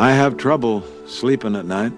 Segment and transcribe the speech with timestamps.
[0.00, 1.92] I have trouble sleeping at night.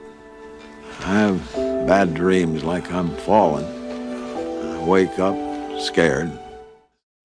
[1.03, 3.65] I have bad dreams like I'm falling.
[3.65, 5.37] I wake up
[5.79, 6.29] scared.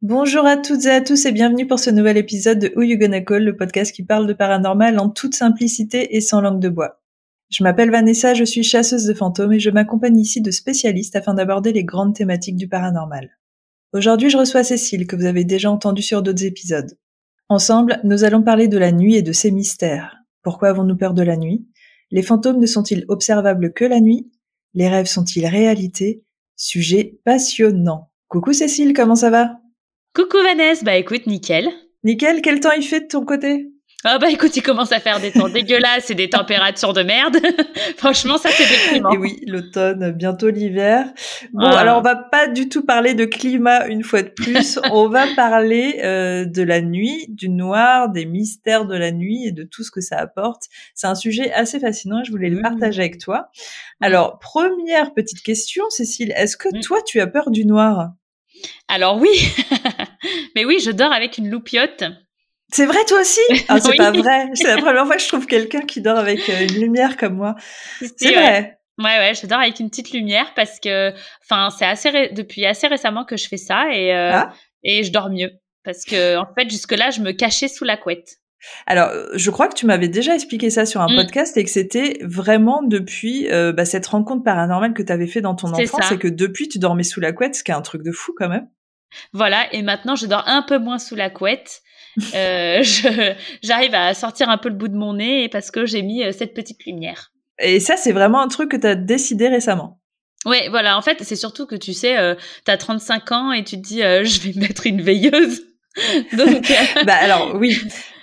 [0.04, 3.00] Bonjour à toutes et à tous et bienvenue pour ce nouvel épisode de Who You
[3.00, 6.70] Gonna Call, le podcast qui parle de paranormal en toute simplicité et sans langue de
[6.70, 7.02] bois.
[7.50, 11.34] Je m'appelle Vanessa, je suis chasseuse de fantômes et je m'accompagne ici de spécialistes afin
[11.34, 13.32] d'aborder les grandes thématiques du paranormal.
[13.94, 17.00] Aujourd'hui, je reçois Cécile, que vous avez déjà entendu sur d'autres épisodes.
[17.50, 20.18] Ensemble, nous allons parler de la nuit et de ses mystères.
[20.42, 21.68] Pourquoi avons-nous peur de la nuit?
[22.12, 24.32] Les fantômes ne sont-ils observables que la nuit?
[24.74, 26.24] Les rêves sont-ils réalité?
[26.56, 28.12] Sujet passionnant.
[28.28, 29.60] Coucou Cécile, comment ça va?
[30.14, 31.70] Coucou Vanessa, bah écoute, nickel.
[32.04, 33.72] Nickel, quel temps il fait de ton côté?
[34.04, 37.38] Ah bah écoute, il commence à faire des temps dégueulasses et des températures de merde.
[37.98, 39.12] Franchement, ça c'est déprimant.
[39.12, 41.08] Et oui, l'automne, bientôt l'hiver.
[41.52, 41.80] Bon, ah.
[41.80, 44.80] alors on va pas du tout parler de climat une fois de plus.
[44.92, 49.52] on va parler euh, de la nuit, du noir, des mystères de la nuit et
[49.52, 50.66] de tout ce que ça apporte.
[50.94, 52.24] C'est un sujet assez fascinant.
[52.24, 52.62] Je voulais le mmh.
[52.62, 53.50] partager avec toi.
[54.00, 56.82] Alors, première petite question, Cécile, est-ce que mmh.
[56.82, 58.12] toi tu as peur du noir?
[58.88, 59.54] Alors oui,
[60.56, 62.04] mais oui, je dors avec une loupiote.
[62.72, 63.40] C'est vrai toi aussi?
[63.70, 64.50] Ah c'est pas vrai.
[64.54, 67.36] C'est la première fois que je trouve quelqu'un qui dort avec euh, une lumière comme
[67.36, 67.56] moi.
[68.00, 68.80] C'est vrai.
[69.00, 72.88] Ouais ouais, je dors avec une petite lumière parce que enfin c'est assez depuis assez
[72.88, 74.54] récemment que je fais ça et euh, ah.
[74.84, 75.52] et je dors mieux
[75.84, 78.38] parce que en fait jusque là je me cachais sous la couette.
[78.88, 81.16] Alors, je crois que tu m'avais déjà expliqué ça sur un mm.
[81.16, 85.42] podcast et que c'était vraiment depuis euh, bah, cette rencontre paranormale que tu avais fait
[85.42, 87.84] dans ton enfance et que depuis tu dormais sous la couette, ce qui est un
[87.84, 88.68] truc de fou quand même.
[89.32, 91.82] Voilà, et maintenant je dors un peu moins sous la couette
[92.36, 92.84] euh,
[93.64, 96.32] j'arrive à sortir un peu le bout de mon nez parce que j'ai mis euh,
[96.32, 97.32] cette petite lumière.
[97.60, 100.00] Et ça, c'est vraiment un truc que tu as décidé récemment.
[100.46, 100.98] Ouais, voilà.
[100.98, 103.88] En fait, c'est surtout que tu sais, euh, tu as 35 ans et tu te
[103.88, 105.64] dis, euh, je vais mettre une veilleuse.
[106.38, 106.72] Donc,
[107.08, 107.76] bah alors oui,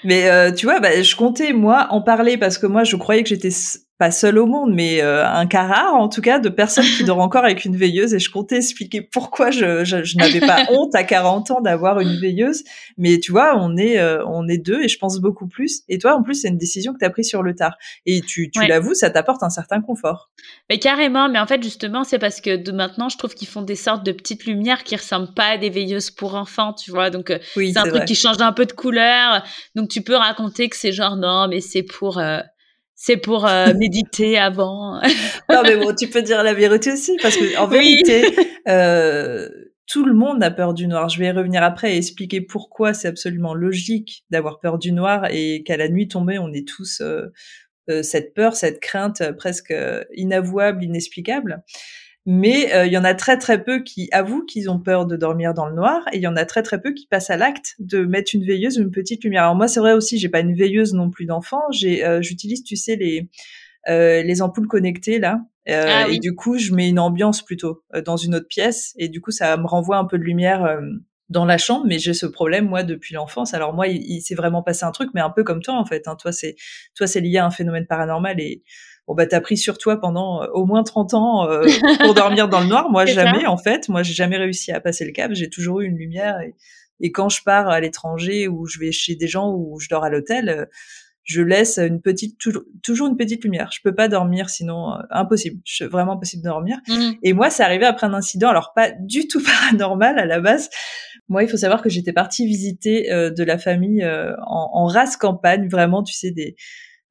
[0.05, 3.29] mais tu vois, bah, je comptais moi en parler parce que moi je croyais que
[3.29, 3.51] j'étais
[3.97, 7.05] pas seul au monde, mais euh, un cas rare en tout cas de personnes qui
[7.05, 8.13] dorment encore avec une veilleuse.
[8.13, 12.19] Et je comptais expliquer pourquoi je, je, n'avais pas honte à 40 ans d'avoir une
[12.19, 12.65] veilleuse.
[12.99, 15.83] Mais tu vois, on est euh, on est deux et je pense beaucoup plus.
[15.89, 17.77] Et toi, en plus, c'est une décision que tu as prise sur le tard.
[18.05, 20.31] Et tu, tu l'avoues, ça t'apporte un certain confort.
[20.69, 21.29] Mais carrément.
[21.29, 24.05] Mais en fait, justement, c'est parce que de maintenant, je trouve qu'ils font des sortes
[24.05, 27.11] de petites lumières qui ressemblent pas à des veilleuses pour enfants, tu vois.
[27.11, 29.45] Donc euh, c'est un truc qui change un peu de couleur.
[29.77, 32.19] Donc tu peux raconter que c'est genre non, mais c'est pour
[32.95, 35.01] c'est pour euh, méditer avant.
[35.51, 38.35] non, mais bon, tu peux dire la vérité aussi, parce que en vérité,
[38.69, 39.49] euh,
[39.87, 41.09] tout le monde a peur du noir.
[41.09, 45.27] Je vais y revenir après et expliquer pourquoi c'est absolument logique d'avoir peur du noir
[45.31, 47.27] et qu'à la nuit tombée, on est tous euh,
[47.91, 49.75] euh cette peur, cette crainte presque
[50.15, 51.63] inavouable, inexplicable.
[52.27, 55.17] Mais euh, il y en a très très peu qui avouent qu'ils ont peur de
[55.17, 57.37] dormir dans le noir, et il y en a très très peu qui passent à
[57.37, 59.43] l'acte de mettre une veilleuse ou une petite lumière.
[59.43, 61.63] Alors moi c'est vrai aussi, j'ai pas une veilleuse non plus d'enfant.
[61.71, 63.29] J'ai, euh, j'utilise, tu sais les
[63.89, 68.17] euh, les ampoules connectées là, ah et du coup je mets une ambiance plutôt dans
[68.17, 70.81] une autre pièce, et du coup ça me renvoie un peu de lumière
[71.31, 73.55] dans la chambre, mais j'ai ce problème moi depuis l'enfance.
[73.55, 75.85] Alors moi, il, il s'est vraiment passé un truc, mais un peu comme toi en
[75.85, 76.07] fait.
[76.07, 76.17] Hein.
[76.21, 76.55] Toi, c'est
[76.95, 78.63] toi, c'est lié à un phénomène paranormal et
[79.07, 81.67] bon bah t'as pris sur toi pendant euh, au moins 30 ans euh,
[82.01, 82.91] pour dormir dans le noir.
[82.91, 83.89] Moi jamais en fait.
[83.89, 85.33] Moi j'ai jamais réussi à passer le cap.
[85.35, 86.55] J'ai toujours eu une lumière et,
[87.01, 90.05] et quand je pars à l'étranger ou je vais chez des gens ou je dors
[90.05, 90.65] à l'hôtel, euh,
[91.23, 92.39] je laisse une petite
[92.83, 93.71] toujours, une petite lumière.
[93.73, 95.59] Je peux pas dormir sinon impossible.
[95.65, 96.79] Je, vraiment impossible de dormir.
[96.87, 100.41] Mmh et moi c'est arrivé après un incident alors pas du tout paranormal à la
[100.41, 100.69] base.
[101.31, 105.71] Moi, il faut savoir que j'étais partie visiter de la famille en, en race campagne,
[105.71, 106.55] vraiment, tu sais, des,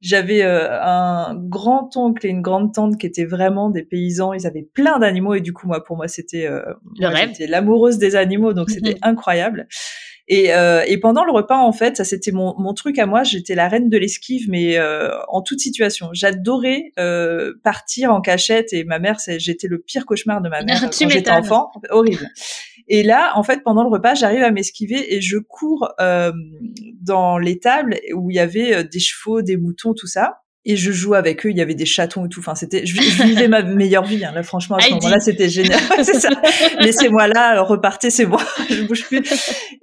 [0.03, 4.33] j'avais euh, un grand oncle et une grande tante qui étaient vraiment des paysans.
[4.33, 6.61] Ils avaient plein d'animaux et du coup, moi, pour moi, c'était euh,
[7.47, 9.67] l'amoureuse des animaux, donc c'était incroyable.
[10.27, 13.23] Et, euh, et, pendant le repas, en fait, ça c'était mon, mon truc à moi.
[13.23, 16.09] J'étais la reine de l'esquive, mais euh, en toute situation.
[16.13, 18.71] J'adorais euh, partir en cachette.
[18.71, 21.71] Et ma mère, j'étais le pire cauchemar de ma mère quand j'étais enfant.
[21.89, 22.29] Horrible.
[22.87, 26.31] Et là, en fait, pendant le repas, j'arrive à m'esquiver et je cours euh,
[27.01, 30.75] dans les tables où il y avait euh, des chevaux, des moutons, tout ça et
[30.75, 31.51] je joue avec eux.
[31.51, 32.39] Il y avait des chatons et tout.
[32.39, 34.23] Enfin, c'était, je, vivais ma meilleure vie.
[34.23, 34.31] Hein.
[34.33, 35.79] Là, franchement, à ce moment-là, c'était génial.
[36.03, 36.29] c'est ça.
[36.79, 38.41] Laissez-moi là, repartez, c'est moi.
[38.69, 39.23] je bouge plus.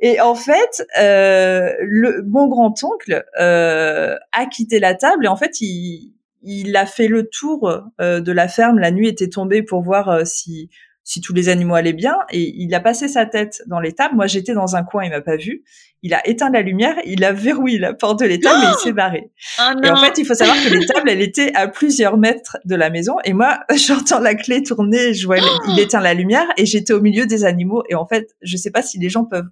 [0.00, 5.36] Et en fait, euh, le mon grand oncle euh, a quitté la table et en
[5.36, 6.12] fait, il
[6.42, 8.78] il a fait le tour euh, de la ferme.
[8.78, 10.70] La nuit était tombée pour voir euh, si
[11.04, 12.16] si tous les animaux allaient bien.
[12.30, 14.14] Et il a passé sa tête dans l'étable.
[14.14, 15.64] Moi, j'étais dans un coin, il m'a pas vu.
[16.02, 18.92] Il a éteint la lumière, il a verrouillé la porte de l'étable et il s'est
[18.92, 19.30] barré.
[19.58, 22.74] Oh et en fait, il faut savoir que l'étable, elle était à plusieurs mètres de
[22.74, 23.16] la maison.
[23.24, 25.38] Et moi, j'entends la clé tourner, je vois,
[25.68, 27.82] il éteint la lumière et j'étais au milieu des animaux.
[27.88, 29.50] Et en fait, je sais pas si les gens peuvent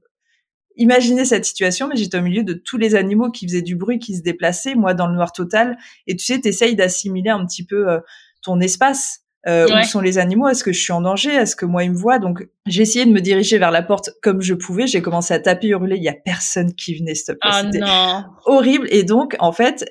[0.79, 3.99] imaginez cette situation, mais j'étais au milieu de tous les animaux qui faisaient du bruit,
[3.99, 5.77] qui se déplaçaient, moi dans le noir total.
[6.07, 7.99] Et tu sais, t'essayes d'assimiler un petit peu euh,
[8.43, 9.25] ton espace.
[9.47, 10.49] Euh, Où sont les animaux?
[10.49, 11.31] Est-ce que je suis en danger?
[11.31, 12.19] Est-ce que moi ils me voient?
[12.19, 14.87] Donc j'ai essayé de me diriger vers la porte comme je pouvais.
[14.87, 15.97] J'ai commencé à taper, hurler.
[15.97, 17.15] Il y a personne qui venait.
[17.15, 17.39] Stop.
[17.45, 17.85] Oh C'était
[18.47, 18.89] horrible.
[18.91, 19.85] Et donc en fait,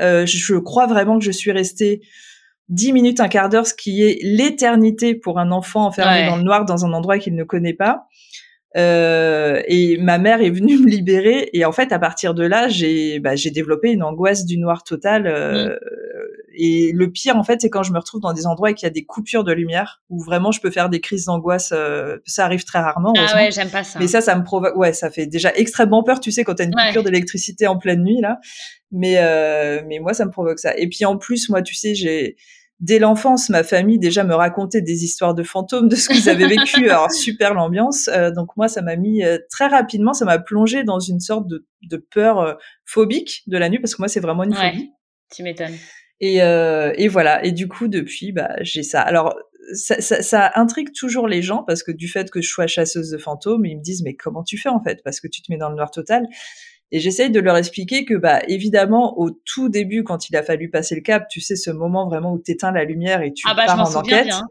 [0.00, 2.02] euh, je crois vraiment que je suis restée
[2.68, 6.42] dix minutes, un quart d'heure, ce qui est l'éternité pour un enfant enfermé dans le
[6.42, 8.06] noir dans un endroit qu'il ne connaît pas.
[8.76, 12.68] Euh, et ma mère est venue me libérer et en fait à partir de là
[12.68, 15.78] j'ai bah, j'ai développé une angoisse du noir total euh, mm.
[16.58, 18.86] Et le pire en fait c'est quand je me retrouve dans des endroits et qu'il
[18.86, 22.18] y a des coupures de lumière où vraiment je peux faire des crises d'angoisse euh,
[22.26, 24.92] ça arrive très rarement ah ouais j'aime pas ça mais ça ça me provoque ouais
[24.92, 28.20] ça fait déjà extrêmement peur tu sais quand t'as une coupure d'électricité en pleine nuit
[28.20, 28.38] là
[28.90, 31.94] mais euh, mais moi ça me provoque ça et puis en plus moi tu sais
[31.94, 32.36] j'ai
[32.80, 36.46] dès l'enfance, ma famille déjà me racontait des histoires de fantômes, de ce qu'ils avaient
[36.46, 36.88] vécu.
[36.90, 38.08] Alors super l'ambiance.
[38.08, 41.46] Euh, donc moi, ça m'a mis euh, très rapidement, ça m'a plongé dans une sorte
[41.48, 44.70] de, de peur euh, phobique de la nuit parce que moi, c'est vraiment une ouais,
[44.70, 44.90] phobie.
[45.34, 45.76] Tu m'étonnes.
[46.20, 47.44] Et, et voilà.
[47.44, 49.00] Et du coup, depuis, bah, j'ai ça.
[49.00, 49.36] Alors
[49.74, 53.10] ça, ça, ça, intrigue toujours les gens parce que du fait que je sois chasseuse
[53.10, 55.02] de fantômes, ils me disent mais comment tu fais en fait?
[55.04, 56.26] Parce que tu te mets dans le noir total.
[56.90, 60.70] Et j'essaye de leur expliquer que, bah, évidemment, au tout début, quand il a fallu
[60.70, 63.54] passer le cap, tu sais, ce moment vraiment où t'éteins la lumière et tu ah
[63.54, 64.24] bah, pars en enquête.
[64.24, 64.48] Bien.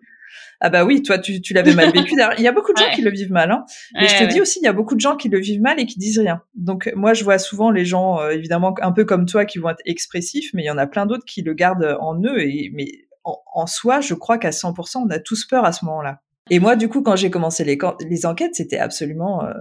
[0.60, 2.16] Ah bah oui, toi, tu, tu l'avais mal vécu.
[2.38, 3.52] Il y a beaucoup de gens qui le vivent mal.
[3.52, 3.66] Hein.
[3.94, 5.80] Mais je te dis aussi, il y a beaucoup de gens qui le vivent mal
[5.80, 6.42] et qui disent rien.
[6.56, 9.70] Donc moi, je vois souvent les gens, euh, évidemment, un peu comme toi, qui vont
[9.70, 12.42] être expressifs, mais il y en a plein d'autres qui le gardent en eux.
[12.42, 12.88] Et mais
[13.24, 16.22] en, en soi, je crois qu'à 100%, on a tous peur à ce moment-là.
[16.50, 17.78] Et moi, du coup, quand j'ai commencé les,
[18.10, 19.54] les enquêtes, c'était absolument euh,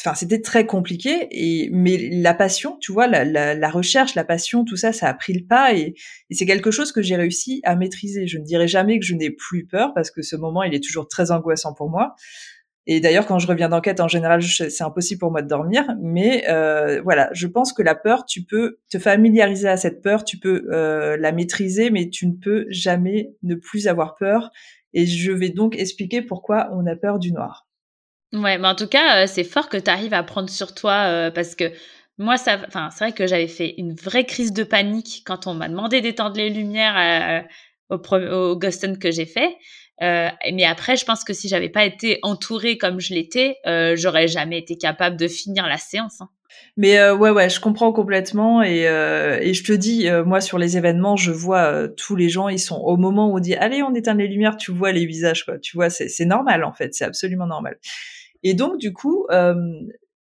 [0.00, 4.24] enfin c'était très compliqué et mais la passion tu vois la, la, la, recherche la
[4.24, 5.94] passion tout ça ça a pris le pas et,
[6.30, 8.26] et c'est quelque chose que j'ai réussi à maîtriser.
[8.26, 10.82] Je ne dirais jamais que je n'ai plus peur parce que ce moment il est
[10.82, 12.14] toujours très angoissant pour moi.
[12.86, 16.44] Et d'ailleurs quand je reviens d'enquête en général c'est impossible pour moi de dormir mais
[16.48, 20.38] euh, voilà je pense que la peur tu peux te familiariser à cette peur tu
[20.38, 24.50] peux euh, la maîtriser mais tu ne peux jamais ne plus avoir peur.
[24.92, 27.66] Et je vais donc expliquer pourquoi on a peur du noir
[28.34, 31.06] Ouais, mais en tout cas, euh, c'est fort que tu arrives à prendre sur toi
[31.06, 31.70] euh, parce que
[32.18, 35.54] moi, ça, enfin, c'est vrai que j'avais fait une vraie crise de panique quand on
[35.54, 37.46] m'a demandé d'étendre les lumières
[37.90, 39.56] euh, au, au que j'ai fait.
[40.00, 43.56] mais après, je pense que si j'avais pas été entourée comme je l'étais,
[43.94, 46.20] j'aurais jamais été capable de finir la séance.
[46.20, 46.28] Hein.
[46.76, 51.16] Mais ouais, ouais, je comprends complètement et, et je te dis, moi sur les événements,
[51.16, 54.14] je vois tous les gens, ils sont au moment où on dit allez, on éteint
[54.14, 55.58] les lumières, tu vois les visages, quoi.
[55.58, 57.76] Tu vois, c'est normal en fait, c'est absolument normal.
[58.44, 59.54] Et donc, du coup, euh,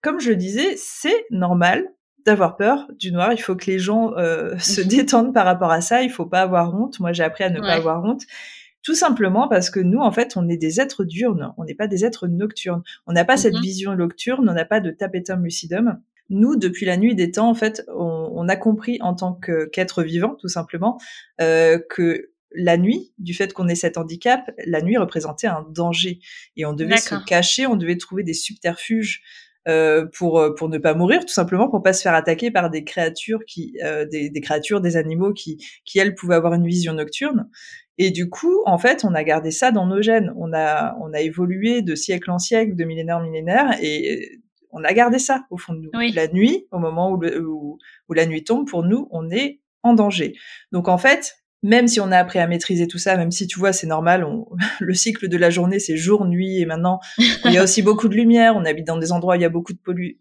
[0.02, 1.86] comme je le disais, c'est normal
[2.26, 3.34] d'avoir peur du noir.
[3.34, 6.02] Il faut que les gens euh, se détendent par rapport à ça.
[6.02, 7.00] Il faut pas avoir honte.
[7.00, 8.24] Moi, j'ai appris à ne pas avoir honte.
[8.82, 11.54] Tout simplement parce que nous, en fait, on est des êtres diurnes.
[11.58, 12.84] On n'est pas des êtres nocturnes.
[13.08, 13.62] On n'a pas cette mhm.
[13.62, 14.48] vision nocturne.
[14.48, 16.00] On n'a pas de tapetum lucidum.
[16.30, 20.04] Nous, depuis la nuit des temps, en fait, on, on a compris en tant qu'être
[20.04, 21.00] vivant, tout simplement,
[21.42, 26.20] euh, que la nuit, du fait qu'on ait cet handicap, la nuit représentait un danger
[26.56, 29.22] et on devait se cacher, on devait trouver des subterfuges
[29.68, 32.70] euh, pour euh, pour ne pas mourir, tout simplement pour pas se faire attaquer par
[32.70, 36.94] des créatures qui euh, des, créatures, des animaux qui qui elles pouvaient avoir une vision
[36.94, 37.50] nocturne.
[37.98, 40.32] Et du coup, en fait, on a gardé ça dans nos gènes.
[40.38, 44.84] On a on a évolué de siècle en siècle, de millénaire en millénaire, et on
[44.84, 46.14] a gardé ça au fond de nous.
[46.14, 49.94] La nuit, au moment où, où, où la nuit tombe, pour nous, on est en
[49.94, 50.36] danger.
[50.72, 53.58] Donc en fait, même si on a appris à maîtriser tout ça, même si tu
[53.58, 54.48] vois, c'est normal, on,
[54.80, 58.08] le cycle de la journée, c'est jour, nuit, et maintenant, il y a aussi beaucoup
[58.08, 59.80] de lumière, on habite dans des endroits où il y a beaucoup de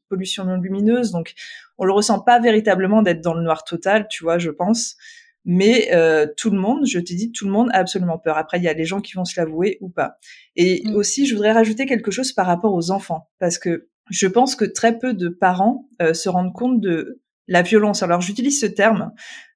[0.08, 1.34] pollution non lumineuse, donc
[1.76, 4.96] on le ressent pas véritablement d'être dans le noir total, tu vois, je pense.
[5.44, 8.38] Mais euh, tout le monde, je t'ai dit, tout le monde a absolument peur.
[8.38, 10.16] Après, il y a les gens qui vont se l'avouer ou pas.
[10.56, 10.94] Et mm.
[10.94, 14.64] aussi, je voudrais rajouter quelque chose par rapport aux enfants, parce que je pense que
[14.64, 18.02] très peu de parents euh, se rendent compte de la violence.
[18.02, 19.12] Alors j'utilise ce terme,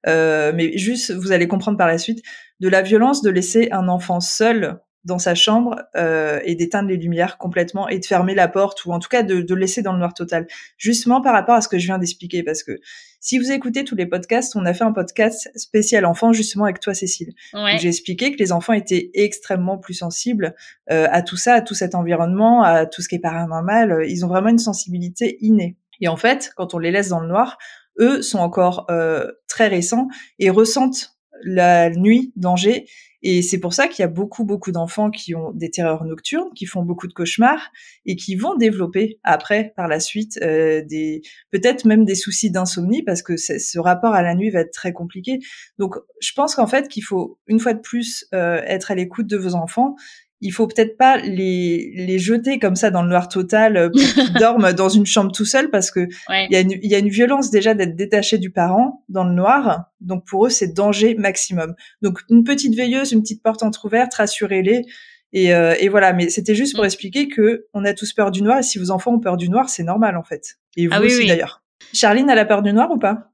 [0.07, 2.23] euh, mais juste vous allez comprendre par la suite
[2.59, 6.97] de la violence de laisser un enfant seul dans sa chambre euh, et d'éteindre les
[6.97, 9.93] lumières complètement et de fermer la porte ou en tout cas de, de laisser dans
[9.93, 10.45] le noir total.
[10.77, 12.79] Justement par rapport à ce que je viens d'expliquer parce que
[13.21, 16.79] si vous écoutez tous les podcasts, on a fait un podcast spécial enfant justement avec
[16.79, 17.33] toi Cécile.
[17.77, 20.53] J'ai expliqué que les enfants étaient extrêmement plus sensibles
[20.91, 24.05] euh, à tout ça, à tout cet environnement, à tout ce qui est paranormal.
[24.07, 25.77] Ils ont vraiment une sensibilité innée.
[26.01, 27.57] Et en fait, quand on les laisse dans le noir,
[27.99, 30.07] eux sont encore euh, très récents
[30.39, 32.85] et ressentent la nuit danger.
[33.21, 36.49] Et c'est pour ça qu'il y a beaucoup, beaucoup d'enfants qui ont des terreurs nocturnes,
[36.55, 37.69] qui font beaucoup de cauchemars
[38.05, 43.03] et qui vont développer après, par la suite, euh, des peut-être même des soucis d'insomnie
[43.03, 45.39] parce que ce rapport à la nuit va être très compliqué.
[45.77, 49.27] Donc, je pense qu'en fait, qu'il faut une fois de plus euh, être à l'écoute
[49.27, 49.95] de vos enfants
[50.41, 54.01] il faut peut-être pas les, les jeter comme ça dans le noir total euh, pour
[54.01, 56.99] qu'ils dorment dans une chambre tout seul parce que il y, a une, y a
[56.99, 59.85] une violence déjà d'être détaché du parent dans le noir.
[59.99, 61.75] Donc pour eux, c'est danger maximum.
[62.01, 64.83] Donc une petite veilleuse, une petite porte entrouverte, rassurez-les.
[65.31, 66.87] Et, euh, et voilà, mais c'était juste pour mm.
[66.87, 69.49] expliquer que on a tous peur du noir et si vos enfants ont peur du
[69.49, 70.57] noir, c'est normal en fait.
[70.77, 71.61] Et vous ah aussi d'ailleurs.
[71.93, 73.31] Charline a la peur du noir ou pas?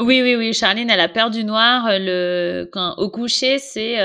[0.00, 0.52] Oui, oui, oui.
[0.52, 1.86] Charline a la peur du noir.
[1.90, 3.96] Le quand au coucher, c'est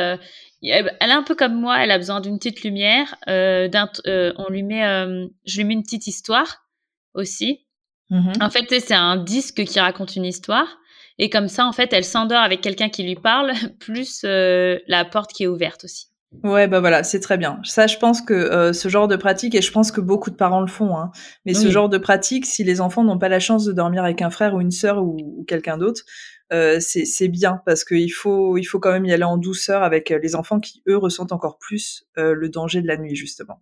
[0.61, 3.15] elle est un peu comme moi, elle a besoin d'une petite lumière.
[3.27, 3.69] Euh,
[4.07, 6.65] euh, on lui met, euh, je lui mets une petite histoire
[7.13, 7.65] aussi.
[8.11, 8.43] Mm-hmm.
[8.43, 10.77] En fait, c'est un disque qui raconte une histoire.
[11.17, 15.31] Et comme ça, en fait, elle s'endort avec quelqu'un qui lui parle, plus la porte
[15.31, 16.07] qui est ouverte aussi.
[16.43, 17.59] Ouais, bah voilà, c'est très bien.
[17.63, 20.61] Ça, je pense que ce genre de pratique, et je pense que beaucoup de parents
[20.61, 21.09] le font, hein,
[21.43, 24.21] mais ce genre de pratique, si les enfants n'ont pas la chance de dormir avec
[24.21, 26.03] un frère ou une sœur ou quelqu'un d'autre,
[26.51, 30.09] euh, c'est bien parce qu'il faut il faut quand même y aller en douceur avec
[30.09, 33.61] euh, les enfants qui eux ressentent encore plus euh, le danger de la nuit justement.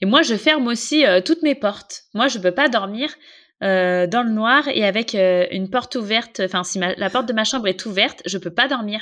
[0.00, 2.04] Et moi je ferme aussi toutes mes portes.
[2.12, 3.14] Moi je peux pas dormir
[3.60, 6.40] dans le noir et avec une porte ouverte.
[6.40, 9.00] Enfin si la porte de ma chambre est ouverte, je peux pas dormir.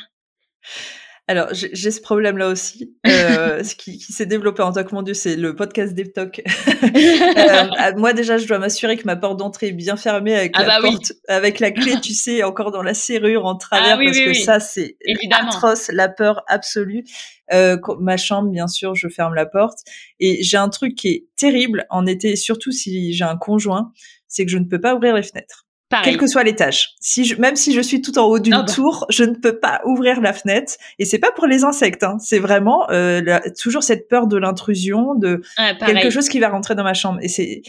[1.31, 5.03] Alors, j'ai ce problème-là aussi, euh, ce qui, qui s'est développé en tant que mon
[5.03, 6.43] Dieu, c'est le podcast DevTalk.
[6.83, 10.63] euh, moi, déjà, je dois m'assurer que ma porte d'entrée est bien fermée avec ah
[10.63, 14.03] la bah porte, avec la clé, tu sais, encore dans la serrure en travers, ah
[14.03, 14.97] parce que ça, c'est
[15.31, 17.05] atroce, la peur absolue.
[17.53, 19.81] Euh, ma chambre, bien sûr, je ferme la porte.
[20.21, 23.93] Et j'ai un truc qui est terrible en été, surtout si j'ai un conjoint,
[24.29, 25.68] c'est que je ne peux pas ouvrir les fenêtres.
[26.05, 26.91] Quel que soit l'étage.
[27.01, 28.73] Si je, même si je suis tout en haut d'une ah bah.
[28.73, 30.75] tour, je ne peux pas ouvrir la fenêtre.
[30.99, 32.03] Et c'est pas pour les insectes.
[32.03, 32.19] Hein.
[32.21, 35.41] C'est vraiment euh, toujours cette peur de l'intrusion, de
[35.81, 37.19] quelque chose qui va rentrer dans ma chambre.
[37.23, 37.63] Et c'est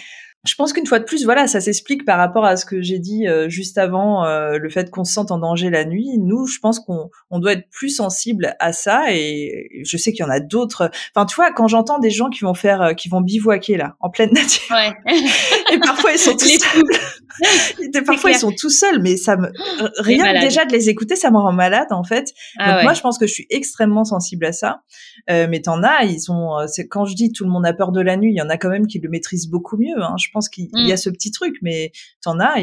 [0.45, 2.97] je pense qu'une fois de plus, voilà, ça s'explique par rapport à ce que j'ai
[2.97, 6.17] dit euh, juste avant, euh, le fait qu'on se sente en danger la nuit.
[6.17, 9.11] Nous, je pense qu'on on doit être plus sensible à ça.
[9.11, 10.91] Et je sais qu'il y en a d'autres.
[11.13, 13.97] Enfin, tu vois, quand j'entends des gens qui vont faire, euh, qui vont bivouaquer là,
[13.99, 14.93] en pleine nature, ouais.
[15.73, 18.03] et parfois ils sont tous seuls.
[18.05, 19.51] parfois ils sont tout seuls, mais ça me
[19.97, 22.33] rien déjà de les écouter, ça me rend malade en fait.
[22.57, 24.83] Ah Donc moi, je pense que je suis extrêmement sensible à ça.
[25.27, 26.55] mais t'en as, ils sont.
[26.67, 28.49] C'est quand je dis tout le monde a peur de la nuit, il y en
[28.49, 30.01] a quand même qui le maîtrisent beaucoup mieux.
[30.01, 30.15] Hein.
[30.17, 30.97] Je pense qu'il y a mm.
[30.97, 32.55] ce petit truc, mais t'en as,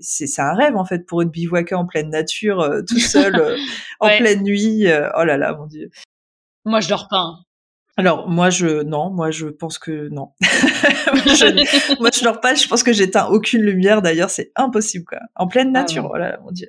[0.00, 3.56] c'est un rêve en fait pour de bivouaquer en pleine nature, euh, tout seul, euh,
[4.00, 4.86] en pleine nuit.
[4.86, 5.90] Euh, oh là là, mon dieu.
[6.64, 7.18] Moi, je dors pas.
[7.18, 7.38] Hein.
[7.98, 10.30] Alors moi je non, moi je pense que non.
[10.40, 15.18] je, moi je dors pas, je pense que j'éteins aucune lumière d'ailleurs, c'est impossible quoi.
[15.34, 16.68] En pleine ah nature, voilà mon dieu.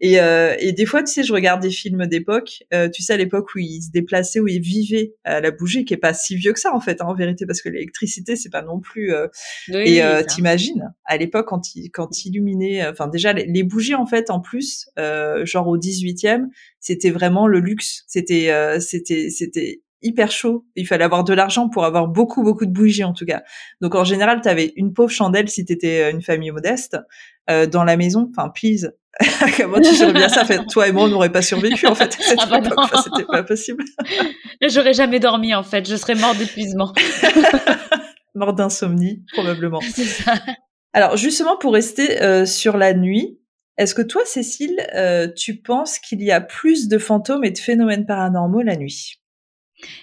[0.00, 3.12] Et euh, et des fois tu sais je regarde des films d'époque, euh, tu sais
[3.12, 6.12] à l'époque où ils se déplaçaient où ils vivaient à la bougie qui est pas
[6.12, 8.80] si vieux que ça en fait hein, en vérité parce que l'électricité c'est pas non
[8.80, 9.28] plus euh,
[9.68, 14.06] et euh, t'imagines à l'époque quand ils quand ils illuminaient enfin déjà les, bougies en
[14.06, 16.46] fait en plus euh, genre au 18e,
[16.80, 18.50] c'était vraiment le luxe, c'était
[18.80, 20.64] c'était c'était hyper chaud.
[20.76, 23.42] Il fallait avoir de l'argent pour avoir beaucoup, beaucoup de bougies en tout cas.
[23.80, 26.96] Donc en général, tu avais une pauvre chandelle si tu étais euh, une famille modeste
[27.50, 28.30] euh, dans la maison.
[28.30, 28.92] Enfin, please.
[29.56, 30.44] Comment tu gères bien ça?
[30.44, 32.16] Fait, Toi et moi, on n'aurait pas survécu en fait.
[32.38, 33.84] Ah bah c'était pas possible.
[34.60, 35.88] J'aurais jamais dormi en fait.
[35.88, 36.92] Je serais mort d'épuisement.
[38.34, 39.80] mort d'insomnie, probablement.
[39.94, 40.34] Ça.
[40.92, 43.38] Alors justement, pour rester euh, sur la nuit,
[43.76, 47.58] est-ce que toi, Cécile, euh, tu penses qu'il y a plus de fantômes et de
[47.58, 49.20] phénomènes paranormaux la nuit?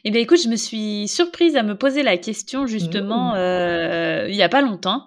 [0.03, 3.37] Eh bien, écoute, je me suis surprise à me poser la question justement mmh.
[3.37, 5.05] euh, il y a pas longtemps,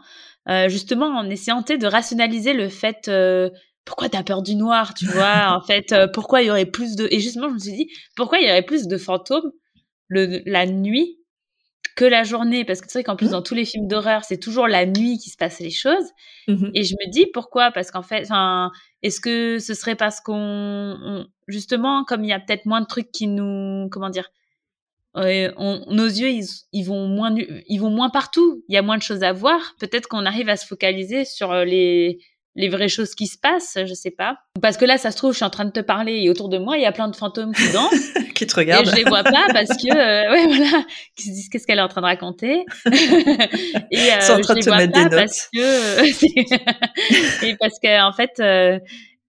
[0.49, 3.51] euh, justement en essayant de rationaliser le fait euh,
[3.85, 7.09] pourquoi t'as peur du noir, tu vois, en fait, pourquoi il y aurait plus de
[7.11, 9.53] et justement je me suis dit pourquoi il y aurait plus de fantômes
[10.09, 11.19] le, la nuit
[11.97, 12.65] que la journée?
[12.65, 13.33] Parce que c'est vrai qu'en plus mmh.
[13.33, 16.07] dans tous les films d'horreur c'est toujours la nuit qui se passe les choses
[16.49, 17.71] mmh et je me dis pourquoi?
[17.73, 18.29] Parce qu'en fait
[19.03, 23.13] est-ce que ce serait parce qu'on justement comme il y a peut-être moins de trucs
[23.13, 24.31] qui nous comment dire
[25.15, 26.31] nos yeux,
[26.73, 28.63] ils, vont moins, ils vont moins partout.
[28.69, 29.61] Il y a moins de choses à voir.
[29.79, 32.19] Peut-être qu'on arrive à se focaliser sur euh, les,
[32.57, 34.37] les vraies choses qui se passent, je sais pas.
[34.63, 36.49] Parce que là, ça se trouve, je suis en train de te parler et autour
[36.49, 38.13] de moi, il y a plein de fantômes qui dansent.
[38.35, 38.87] qui te regardent.
[38.87, 40.85] Et je les vois pas parce que, euh, ouais, voilà,
[41.17, 42.65] qui se disent qu'est-ce qu'elle est en train de raconter?
[42.87, 45.11] et euh, en train de te mettre des notes.
[45.11, 48.79] Parce que, et parce que, en fait, euh,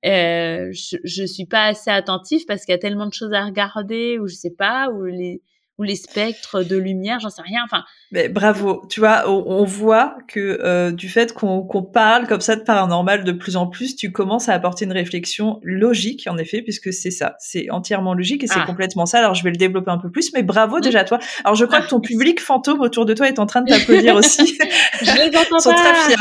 [0.05, 3.43] euh, je, je suis pas assez attentive parce qu'il y a tellement de choses à
[3.43, 5.41] regarder ou je sais pas, ou les,
[5.77, 7.61] ou les spectres de lumière, j'en sais rien.
[7.65, 8.85] Enfin, mais bravo.
[8.89, 13.31] Tu vois, on, voit que euh, du fait qu'on parle comme ça de paranormal de
[13.33, 17.35] plus en plus, tu commences à apporter une réflexion logique, en effet, puisque c'est ça,
[17.39, 18.65] c'est entièrement logique et c'est ah.
[18.65, 19.19] complètement ça.
[19.19, 21.19] Alors je vais le développer un peu plus, mais bravo déjà toi.
[21.43, 22.07] Alors je crois que ton ah.
[22.07, 24.57] public fantôme autour de toi est en train de t'applaudir aussi.
[25.01, 26.15] je les entends Ils sont très fiers.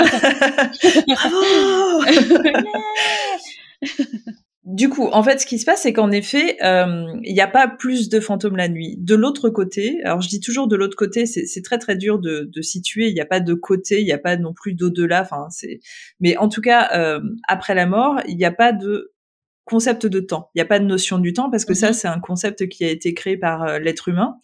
[1.07, 1.45] bravo.
[4.65, 7.47] Du coup, en fait, ce qui se passe, c'est qu'en effet, euh, il n'y a
[7.47, 8.97] pas plus de fantômes la nuit.
[8.99, 12.49] De l'autre côté, alors je dis toujours de l'autre côté, c'est très très dur de,
[12.51, 13.09] de situer.
[13.09, 15.21] Il n'y a pas de côté, il n'y a pas non plus d'au-delà.
[15.21, 15.81] Enfin, c'est.
[16.21, 19.13] Mais en tout cas, euh, après la mort, il n'y a pas de
[19.65, 20.51] concept de temps.
[20.55, 21.93] Il n'y a pas de notion du temps parce que ça, mhm.
[21.93, 24.39] c'est un concept qui a été créé par euh, l'être humain.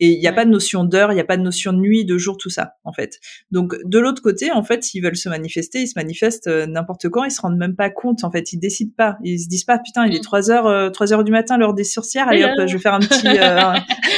[0.00, 1.78] Et il n'y a pas de notion d'heure, il n'y a pas de notion de
[1.78, 3.18] nuit, de jour, tout ça, en fait.
[3.50, 7.08] Donc, de l'autre côté, en fait, s'ils veulent se manifester, ils se manifestent euh, n'importe
[7.08, 9.18] quand, ils se rendent même pas compte, en fait, ils décident pas.
[9.22, 11.74] Ils se disent pas, putain, il est 3 heures, euh, 3 heures du matin, l'heure
[11.74, 13.74] des sorcières, allez hop, je vais faire un petit, euh,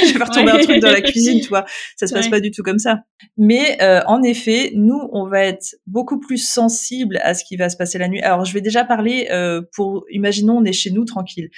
[0.07, 1.65] je vais faire tomber un truc dans la cuisine, tu vois.
[1.97, 3.01] Ça se passe pas du tout comme ça.
[3.37, 7.69] Mais, euh, en effet, nous, on va être beaucoup plus sensible à ce qui va
[7.69, 8.21] se passer la nuit.
[8.21, 9.29] Alors, je vais déjà parler
[9.75, 11.51] pour, imaginons, on est chez nous tranquille.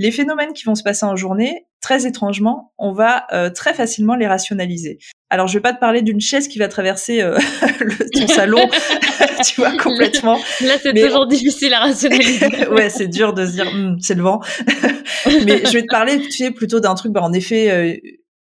[0.00, 4.14] Les phénomènes qui vont se passer en journée, très étrangement, on va euh, très facilement
[4.14, 4.98] les rationaliser.
[5.28, 7.36] Alors, je vais pas te parler d'une chaise qui va traverser euh,
[8.14, 8.66] ton salon,
[9.44, 10.38] tu vois, complètement.
[10.62, 12.66] Là, c'est toujours difficile à rationaliser.
[12.68, 14.40] ouais, c'est dur de se dire, hum, c'est le vent.
[15.44, 17.94] Mais je vais te parler, tu sais, plutôt d'un truc, bah, en effet, euh,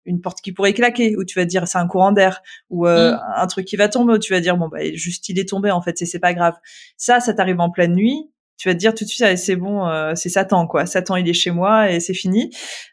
[0.05, 3.19] une porte qui pourrait claquer, où tu vas dire c'est un courant d'air, ou mm.
[3.35, 5.73] un truc qui va tomber, où tu vas dire bon bah juste il est tombé
[5.73, 6.55] en fait, c'est pas grave.
[6.97, 9.87] Ça, ça t'arrive en pleine nuit tu vas te dire tout de suite c'est bon
[9.87, 10.87] euh, c'est Satan quoi.
[10.87, 12.51] Satan il est chez moi et c'est fini.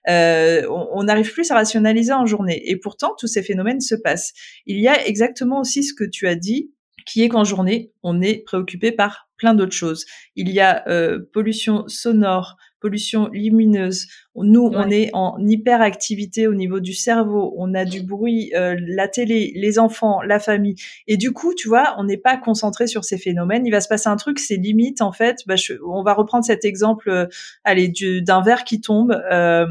[0.10, 2.62] Euh, on n'arrive plus à rationaliser en journée.
[2.70, 4.34] Et pourtant tous ces phénomènes se passent.
[4.66, 6.72] Il y a exactement aussi ce que tu as dit
[7.06, 10.06] qui est qu'en journée on est préoccupé par plein d'autres choses.
[10.36, 14.08] Il y a euh, pollution sonore pollution lumineuse.
[14.36, 17.54] Nous, on est en hyperactivité au niveau du cerveau.
[17.58, 20.76] On a du bruit, euh, la télé, les enfants, la famille.
[21.08, 23.66] Et du coup, tu vois, on n'est pas concentré sur ces phénomènes.
[23.66, 25.38] Il va se passer un truc, c'est limite en fait.
[25.48, 25.56] Bah,
[25.88, 27.26] on va reprendre cet exemple, euh,
[27.64, 29.12] allez, d'un verre qui tombe.
[29.32, 29.66] Euh,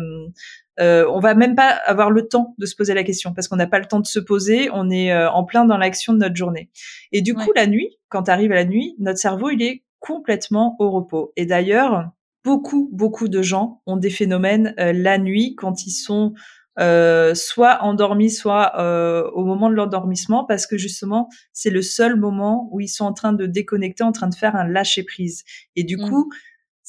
[0.80, 3.56] euh, on va même pas avoir le temps de se poser la question parce qu'on
[3.56, 4.70] n'a pas le temps de se poser.
[4.72, 6.70] On est euh, en plein dans l'action de notre journée.
[7.12, 10.90] Et du coup, la nuit, quand arrive la nuit, notre cerveau il est complètement au
[10.90, 11.32] repos.
[11.36, 12.10] Et d'ailleurs,
[12.44, 16.34] beaucoup, beaucoup de gens ont des phénomènes euh, la nuit quand ils sont
[16.78, 22.16] euh, soit endormis, soit euh, au moment de l'endormissement, parce que justement, c'est le seul
[22.16, 25.44] moment où ils sont en train de déconnecter, en train de faire un lâcher prise.
[25.76, 26.08] Et du mmh.
[26.08, 26.32] coup,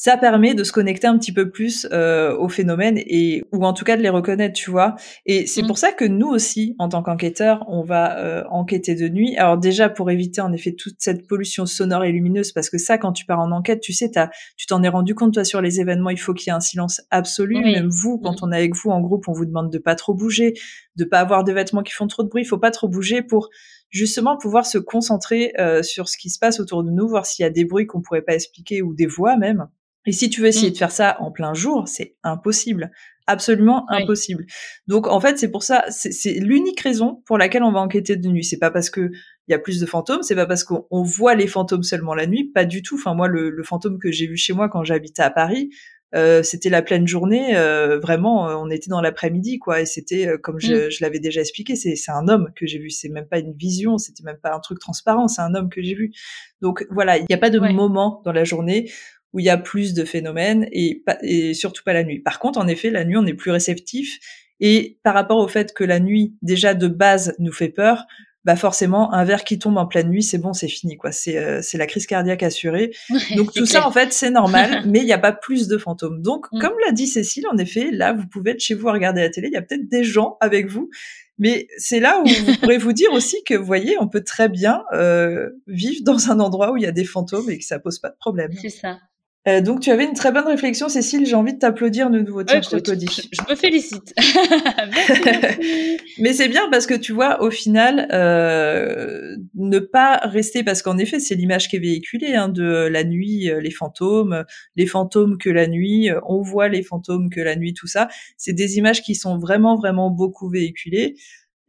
[0.04, 3.72] ça permet de se connecter un petit peu plus euh, aux phénomènes et ou en
[3.72, 4.96] tout cas de les reconnaître, tu vois.
[5.26, 5.68] Et c'est mmh.
[5.68, 9.38] pour ça que nous aussi, en tant qu'enquêteurs, on va euh, enquêter de nuit.
[9.38, 12.98] Alors déjà pour éviter en effet toute cette pollution sonore et lumineuse, parce que ça,
[12.98, 15.62] quand tu pars en enquête, tu sais, as, tu t'en es rendu compte toi sur
[15.62, 17.62] les événements, il faut qu'il y ait un silence absolu.
[17.62, 18.46] Même vous, quand mmh.
[18.46, 20.54] on est avec vous en groupe, on vous demande de pas trop bouger,
[20.98, 22.42] de pas avoir de vêtements qui font trop de bruit.
[22.42, 23.52] Il faut pas trop bouger pour
[23.90, 27.44] justement pouvoir se concentrer euh, sur ce qui se passe autour de nous, voir s'il
[27.44, 29.70] y a des bruits qu'on pourrait pas expliquer ou des voix même.
[30.06, 30.74] Et si tu veux essayer mmh.
[30.74, 32.92] de faire ça en plein jour, c'est impossible,
[33.28, 34.46] absolument impossible.
[34.88, 38.28] Donc en fait, c'est pour ça, c'est l'unique raison pour laquelle on va enquêter de
[38.28, 38.44] nuit.
[38.44, 39.12] C'est pas parce que
[39.48, 42.28] il y a plus de fantômes, c'est pas parce qu'on voit les fantômes seulement la
[42.28, 42.96] nuit, pas du tout.
[42.96, 45.70] Enfin moi, le, fantôme que j'ai vu chez moi quand j'habitais à Paris,
[46.16, 50.38] euh, c'était la pleine journée, euh, vraiment, euh, on était dans l'après-midi, quoi, et c'était,
[50.44, 50.92] comme je, mmh.
[50.92, 53.98] je l'avais déjà expliqué, c'est un homme que j'ai vu, c'est même pas une vision,
[53.98, 56.14] c'était même pas un truc transparent, c'est un homme que j'ai vu.
[56.62, 58.92] Donc voilà, il n'y a pas de moment dans la journée
[59.34, 62.20] où il y a plus de phénomènes et, et surtout pas la nuit.
[62.20, 64.20] Par contre, en effet, la nuit, on est plus réceptif
[64.60, 68.06] et par rapport au fait que la nuit, déjà de base, nous fait peur,
[68.46, 71.12] bah forcément, un verre qui tombe en pleine nuit, c'est bon, c'est fini, quoi.
[71.12, 72.92] C'est euh, c'est la crise cardiaque assurée.
[73.38, 76.22] Donc tout ça, en fait, c'est normal, mais il n'y a pas plus de fantômes.
[76.22, 76.60] Donc, mm.
[76.60, 79.30] comme l'a dit Cécile, en effet, là, vous pouvez être chez vous à regarder la
[79.30, 79.48] télé.
[79.48, 80.90] Il y a peut-être des gens avec vous,
[81.38, 84.50] mais c'est là où vous pourrez vous dire aussi que, vous voyez, on peut très
[84.50, 87.80] bien euh, vivre dans un endroit où il y a des fantômes et que ça
[87.80, 88.52] pose pas de problème.
[88.62, 89.00] C'est ça.
[89.48, 91.26] Euh, donc tu avais une très bonne réflexion, Cécile.
[91.26, 92.44] J'ai envie de t'applaudir de nouveau.
[92.44, 93.30] Tiens, je t'applaudis.
[93.32, 94.14] Je me félicite.
[96.20, 100.98] Mais c'est bien parce que tu vois, au final, euh, ne pas rester parce qu'en
[100.98, 105.38] effet, c'est l'image qui est véhiculée hein, de la nuit, euh, les fantômes, les fantômes
[105.38, 108.08] que la nuit, euh, on voit les fantômes que la nuit, tout ça.
[108.38, 111.16] C'est des images qui sont vraiment, vraiment beaucoup véhiculées.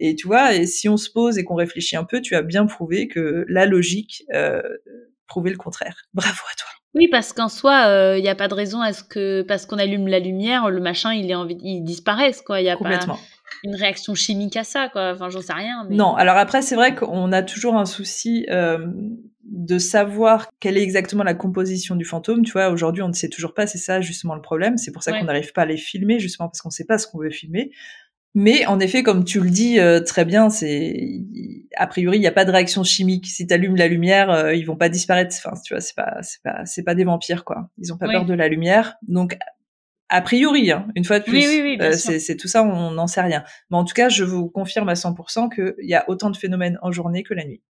[0.01, 2.43] Et tu vois, et si on se pose et qu'on réfléchit un peu, tu as
[2.43, 4.63] bien prouvé que la logique euh,
[5.27, 6.05] prouvait le contraire.
[6.13, 6.69] Bravo à toi.
[6.95, 9.67] Oui, parce qu'en soi, il euh, n'y a pas de raison à ce que, parce
[9.67, 12.61] qu'on allume la lumière, le machin, il, est envie, il disparaisse, quoi.
[12.61, 13.01] Il y a pas
[13.65, 15.13] une réaction chimique à ça, quoi.
[15.13, 15.87] Enfin, j'en sais rien.
[15.91, 18.87] Non, alors après, c'est vrai qu'on a toujours un souci euh,
[19.45, 22.45] de savoir quelle est exactement la composition du fantôme.
[22.45, 24.77] Tu vois, aujourd'hui, on ne sait toujours pas, c'est ça justement le problème.
[24.79, 26.99] C'est pour ça qu'on n'arrive pas à les filmer, justement parce qu'on ne sait pas
[26.99, 27.71] ce qu'on veut filmer.
[28.35, 31.23] Mais en effet, comme tu le dis euh, très bien, c'est
[31.77, 33.27] a priori il n'y a pas de réaction chimique.
[33.27, 35.37] Si tu allumes la lumière, euh, ils vont pas disparaître.
[35.39, 37.71] Enfin, tu vois, c'est pas c'est pas c'est pas des vampires quoi.
[37.79, 38.97] Ils ont pas peur de la lumière.
[39.07, 39.39] Donc
[40.09, 43.45] a priori, hein, une fois de plus, euh, c'est tout ça, on n'en sait rien.
[43.71, 46.79] Mais en tout cas, je vous confirme à 100% qu'il y a autant de phénomènes
[46.83, 47.63] en journée que la nuit.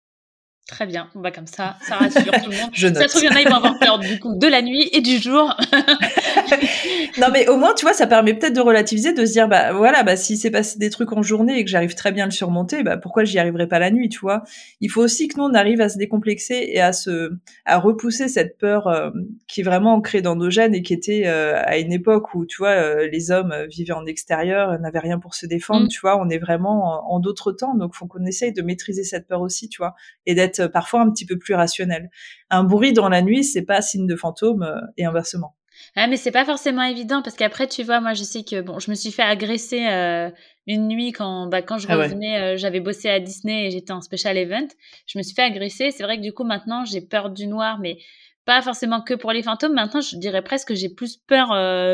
[0.67, 2.69] Très bien, on va comme ça, ça rassure tout le monde.
[2.73, 4.47] Je Ça se trouve, il y en a, ils vont avoir peur du coup de
[4.47, 5.55] la nuit et du jour.
[7.19, 9.73] non, mais au moins, tu vois, ça permet peut-être de relativiser, de se dire, bah
[9.73, 12.27] voilà, bah s'il s'est passé des trucs en journée et que j'arrive très bien à
[12.27, 14.43] le surmonter, bah pourquoi j'y arriverai pas la nuit, tu vois?
[14.81, 17.31] Il faut aussi que nous on arrive à se décomplexer et à se,
[17.65, 19.09] à repousser cette peur euh,
[19.47, 22.45] qui est vraiment ancrée dans nos gènes et qui était euh, à une époque où,
[22.45, 25.89] tu vois, euh, les hommes vivaient en extérieur, n'avaient rien pour se défendre, mm.
[25.89, 26.19] tu vois?
[26.19, 29.41] On est vraiment en, en d'autres temps, donc faut qu'on essaye de maîtriser cette peur
[29.41, 32.09] aussi, tu vois, et d'être parfois un petit peu plus rationnel.
[32.49, 35.55] Un bruit dans la nuit, c'est pas signe de fantôme et inversement.
[35.97, 38.79] Ah, mais c'est pas forcément évident parce qu'après, tu vois, moi, je sais que bon,
[38.79, 40.29] je me suis fait agresser euh,
[40.67, 43.93] une nuit quand, bah, quand je ah revenais, euh, j'avais bossé à Disney et j'étais
[43.93, 44.67] en special event.
[45.07, 45.91] Je me suis fait agresser.
[45.91, 47.97] C'est vrai que du coup, maintenant, j'ai peur du noir, mais
[48.43, 49.73] pas forcément que pour les fantômes.
[49.73, 51.47] Maintenant, je dirais presque que j'ai plus peur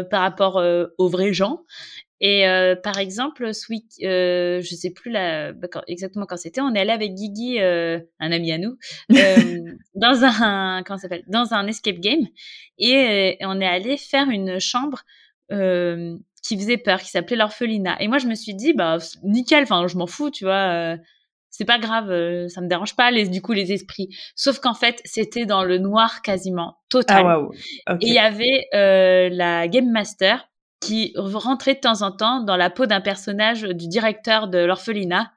[0.09, 0.61] par rapport
[0.97, 1.61] aux vrais gens.
[2.23, 6.62] Et euh, par exemple, ce week, euh, je sais plus la, bah, exactement quand c'était,
[6.62, 8.77] on est allé avec Guigui, euh, un ami à nous,
[9.12, 12.27] euh, dans un comment s'appelle, dans un escape game,
[12.77, 15.01] et, on est allé faire une chambre
[15.49, 18.01] qui faisait peur, qui s'appelait l'orphelinat.
[18.01, 20.95] Et moi, je me suis dit, bah nickel, enfin, je m'en fous, tu vois.
[21.49, 22.07] c'est pas grave,
[22.47, 24.07] ça me dérange pas les, du coup les esprits.
[24.36, 27.25] Sauf qu'en fait, c'était dans le noir quasiment total.
[27.86, 30.47] Ah, Et il y avait la game master
[30.81, 35.31] qui rentrait de temps en temps dans la peau d'un personnage du directeur de l'orphelinat.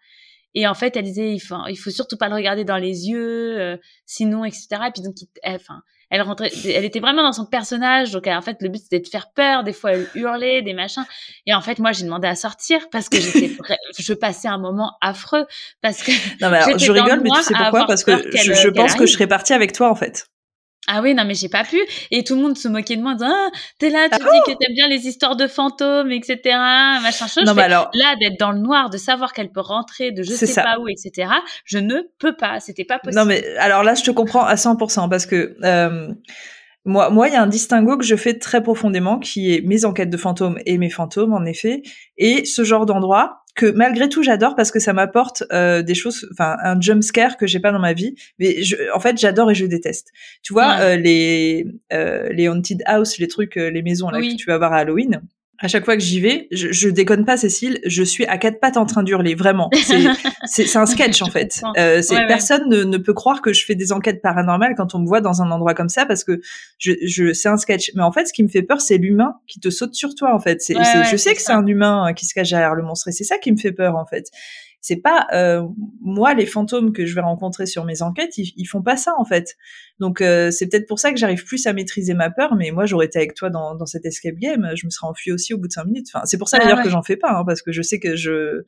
[0.55, 3.09] Et en fait, elle disait, il faut, il faut surtout pas le regarder dans les
[3.09, 3.77] yeux, euh,
[4.07, 4.69] sinon, etc.
[4.87, 8.13] Et puis donc, elle, enfin, elle rentrait, elle était vraiment dans son personnage.
[8.13, 9.65] Donc, en fait, le but c'était de faire peur.
[9.65, 11.05] Des fois, elle hurlait, des machins.
[11.47, 13.51] Et en fait, moi, j'ai demandé à sortir parce que j'étais,
[13.99, 15.45] je passais un moment affreux
[15.83, 16.13] parce que.
[16.41, 17.87] Non, mais alors, je rigole, mais tu sais pourquoi?
[17.87, 20.29] Parce que je, je pense que je serais partie avec toi, en fait.
[20.87, 21.81] Ah oui, non, mais j'ai pas pu.
[22.11, 24.31] Et tout le monde se moquait de moi en disant, ah, t'es là, tu ah
[24.33, 26.41] dis que t'aimes bien les histoires de fantômes, etc.,
[27.03, 27.45] machin chose.
[27.45, 27.91] Non, mais alors...
[27.95, 30.89] Là, d'être dans le noir, de savoir qu'elle peut rentrer de je sais pas où,
[30.89, 31.29] etc.,
[31.65, 32.61] je ne peux pas.
[32.61, 33.21] C'était pas possible.
[33.21, 36.09] Non, mais alors là, je te comprends à 100% parce que, euh,
[36.85, 39.85] moi, moi, il y a un distinguo que je fais très profondément, qui est mes
[39.85, 41.83] enquêtes de fantômes et mes fantômes, en effet,
[42.19, 46.29] et ce genre d'endroit que malgré tout j'adore parce que ça m'apporte euh, des choses,
[46.33, 48.17] enfin un jump scare que j'ai pas dans ma vie.
[48.39, 50.11] Mais je, en fait, j'adore et je déteste.
[50.43, 54.47] Tu vois euh, les euh, les haunted house, les trucs, les maisons là que tu
[54.47, 55.23] vas voir à Halloween
[55.65, 58.61] à chaque fois que j'y vais, je, je, déconne pas, Cécile, je suis à quatre
[58.61, 59.71] pattes en train d'hurler, vraiment.
[60.45, 61.63] C'est un sketch en fait.
[61.79, 64.99] Euh, c'est personne ne, ne, peut croire que je fais des enquêtes paranormales quand on
[64.99, 66.43] me voit dans un endroit comme ça parce que
[66.79, 67.93] je, je c'est un sketch.
[67.95, 70.35] Mais en fait, ce qui me fait peur, c'est l'humain qui te saute sur toi
[70.35, 70.61] en fait.
[70.61, 70.75] c'est
[71.11, 73.39] je sais que c'est un humain qui se cache derrière le monstre et c'est ça
[73.39, 74.31] qui me fait peur en fait
[74.85, 75.67] c'est pas euh,
[76.03, 79.25] moi les fantômes que je vais rencontrer sur mes enquêtes, ils, font pas ça en
[79.25, 79.57] fait.
[79.99, 82.55] Donc euh, c'est peut-être pour ça que j'arrive plus à maîtriser ma peur.
[82.55, 85.33] Mais moi j'aurais été avec toi dans, dans cet escape game, je me serais enfui
[85.33, 86.09] aussi au bout de cinq minutes.
[86.13, 88.15] Enfin c'est pour ça d'ailleurs que j'en fais pas, hein, parce que je sais que
[88.15, 88.65] je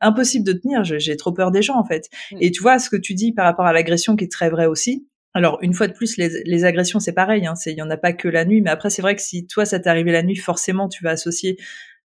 [0.00, 0.84] impossible de tenir.
[0.84, 2.08] J'ai trop peur des gens en fait.
[2.32, 2.38] Mm.
[2.40, 4.64] Et tu vois ce que tu dis par rapport à l'agression qui est très vrai
[4.64, 5.06] aussi.
[5.34, 7.44] Alors une fois de plus, les, les agressions c'est pareil.
[7.44, 9.46] Hein, il y en a pas que la nuit, mais après c'est vrai que si
[9.46, 11.58] toi ça t'est arrivé la nuit, forcément tu vas associer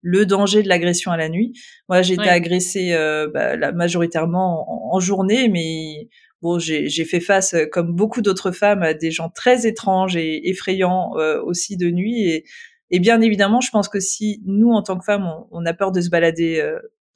[0.03, 1.53] le danger de l'agression à la nuit.
[1.89, 6.09] Moi, j'ai été agressée euh, bah, majoritairement en, journée, mais
[6.43, 10.49] bon, j'ai fait face, euh, comme beaucoup d'autres femmes, à des gens très étranges et
[10.51, 12.29] effrayants euh, aussi de nuit.
[12.29, 12.45] Et,
[12.91, 15.93] et, bien évidemment, je pense que si nous, en tant que femmes, on, a peur
[15.93, 16.61] de se balader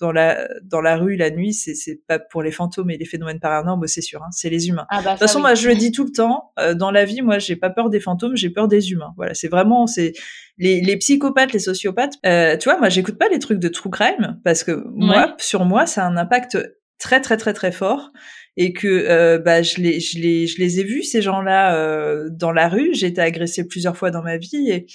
[0.01, 3.05] dans la dans la rue la nuit, c'est c'est pas pour les fantômes et les
[3.05, 4.87] phénomènes paranormaux, c'est sûr, hein, c'est les humains.
[4.91, 7.05] Ah bah, de toute façon, moi je le dis tout le temps, euh, dans la
[7.05, 9.13] vie, moi j'ai pas peur des fantômes, j'ai peur des humains.
[9.17, 10.13] Voilà, c'est vraiment c'est
[10.59, 12.15] les, les psychopathes, les sociopathes.
[12.25, 15.65] Euh, tu vois, moi j'écoute pas les trucs de true crime parce que moi sur
[15.65, 16.59] moi ça a un impact
[16.99, 18.13] très très très très fort
[18.57, 22.29] et que euh, bah je les je les je les ai vus ces gens-là euh,
[22.31, 22.95] dans la rue.
[22.95, 24.87] J'ai été agressée plusieurs fois dans ma vie et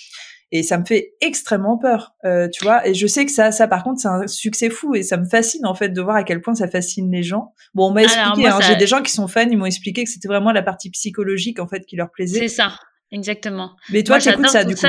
[0.52, 2.86] et ça me fait extrêmement peur, euh, tu vois.
[2.88, 5.26] Et je sais que ça, ça par contre, c'est un succès fou et ça me
[5.26, 7.54] fascine en fait de voir à quel point ça fascine les gens.
[7.74, 10.10] Bon, on m'a expliqué, hein, j'ai des gens qui sont fans, ils m'ont expliqué que
[10.10, 12.40] c'était vraiment la partie psychologique en fait qui leur plaisait.
[12.40, 12.76] C'est ça,
[13.12, 13.72] exactement.
[13.92, 14.88] Mais toi, j'écoute ça du coup.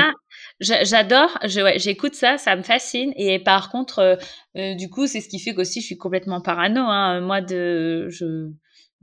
[0.59, 3.11] J'adore, j'écoute ça, ça me fascine.
[3.15, 4.15] Et par contre, euh,
[4.55, 6.81] euh, du coup, c'est ce qui fait qu'aussi je suis complètement parano.
[6.81, 7.21] Hein.
[7.21, 8.49] Moi, de, je,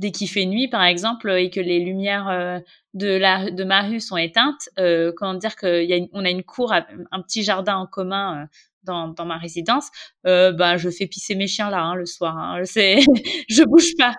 [0.01, 2.59] dès qu'il fait nuit, par exemple, et que les lumières euh,
[2.95, 6.73] de la de ma rue sont éteintes, euh, comment dire qu'on a a une cour,
[6.73, 8.43] un petit jardin en commun.
[8.43, 8.47] Euh,
[8.83, 9.91] dans, dans ma résidence,
[10.27, 12.35] euh, ben je fais pisser mes chiens là hein, le soir.
[12.39, 14.17] Hein, je bouge pas.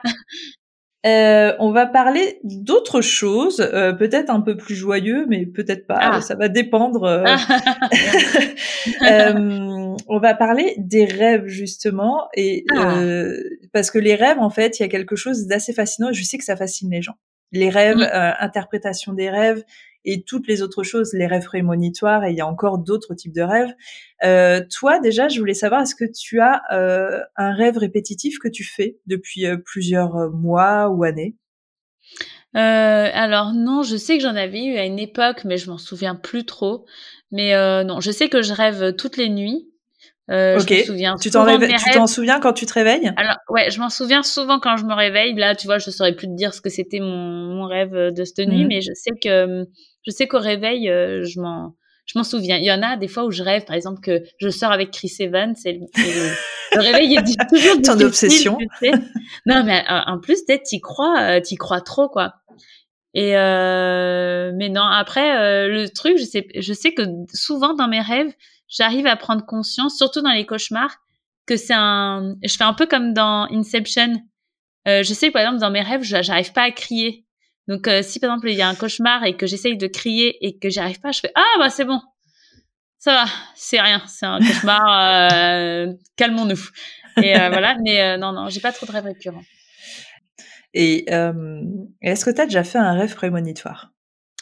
[1.03, 5.97] Euh, on va parler d'autres choses, euh, peut-être un peu plus joyeux, mais peut-être pas.
[5.99, 6.21] Ah.
[6.21, 7.03] Ça va dépendre.
[7.03, 7.25] Euh.
[10.07, 13.01] on va parler des rêves justement, et ah.
[13.73, 16.11] parce que les rêves, en fait, il y a quelque chose d'assez fascinant.
[16.11, 17.15] je sais que ça fascine les gens.
[17.51, 18.35] Les rêves, mmh.
[18.39, 19.63] interprétation des rêves,
[20.05, 23.33] et toutes les autres choses, les rêves prémonitoires, et il y a encore d'autres types
[23.33, 23.73] de rêves.
[24.23, 28.47] Euh, toi, déjà, je voulais savoir, est-ce que tu as euh, un rêve répétitif que
[28.47, 31.35] tu fais depuis euh, plusieurs mois ou années?
[32.53, 36.15] Alors non, je sais que j'en avais eu à une époque, mais je m'en souviens
[36.15, 36.85] plus trop.
[37.31, 37.53] Mais
[37.85, 39.71] non, je sais que je rêve toutes les nuits.
[40.31, 40.67] Euh, ok.
[40.69, 43.11] Je me souviens tu t'en tu t'en souviens quand tu te réveilles?
[43.17, 45.33] Alors ouais, je m'en souviens souvent quand je me réveille.
[45.35, 48.23] Là, tu vois, je saurais plus te dire ce que c'était mon, mon rêve de
[48.23, 48.67] cette nuit, mmh.
[48.67, 49.65] mais je sais que
[50.05, 52.57] je sais qu'au réveil, euh, je m'en je m'en souviens.
[52.57, 54.91] Il y en a des fois où je rêve, par exemple, que je sors avec
[54.91, 55.85] Chris Evans et le,
[56.75, 58.57] le, réveil est toujours Ton obsession.
[59.45, 62.33] Non, mais euh, en plus, peut-être t'y crois, t'y crois trop, quoi.
[63.13, 67.87] Et euh, mais non, après euh, le truc, je sais, je sais que souvent dans
[67.87, 68.33] mes rêves,
[68.69, 70.95] j'arrive à prendre conscience, surtout dans les cauchemars,
[71.45, 72.35] que c'est un.
[72.43, 74.21] Je fais un peu comme dans Inception.
[74.87, 77.25] Euh, je sais que par exemple dans mes rêves, j'arrive pas à crier.
[77.67, 80.45] Donc euh, si par exemple il y a un cauchemar et que j'essaye de crier
[80.45, 82.01] et que j'y arrive pas, je fais ah bah c'est bon,
[82.97, 86.59] ça va, c'est rien, c'est un cauchemar, euh, calmons-nous.
[87.17, 89.43] Et voilà, mais non non, j'ai pas trop de rêves récurrents.
[90.73, 91.05] Et
[92.01, 93.91] est-ce que tu as déjà fait un rêve prémonitoire?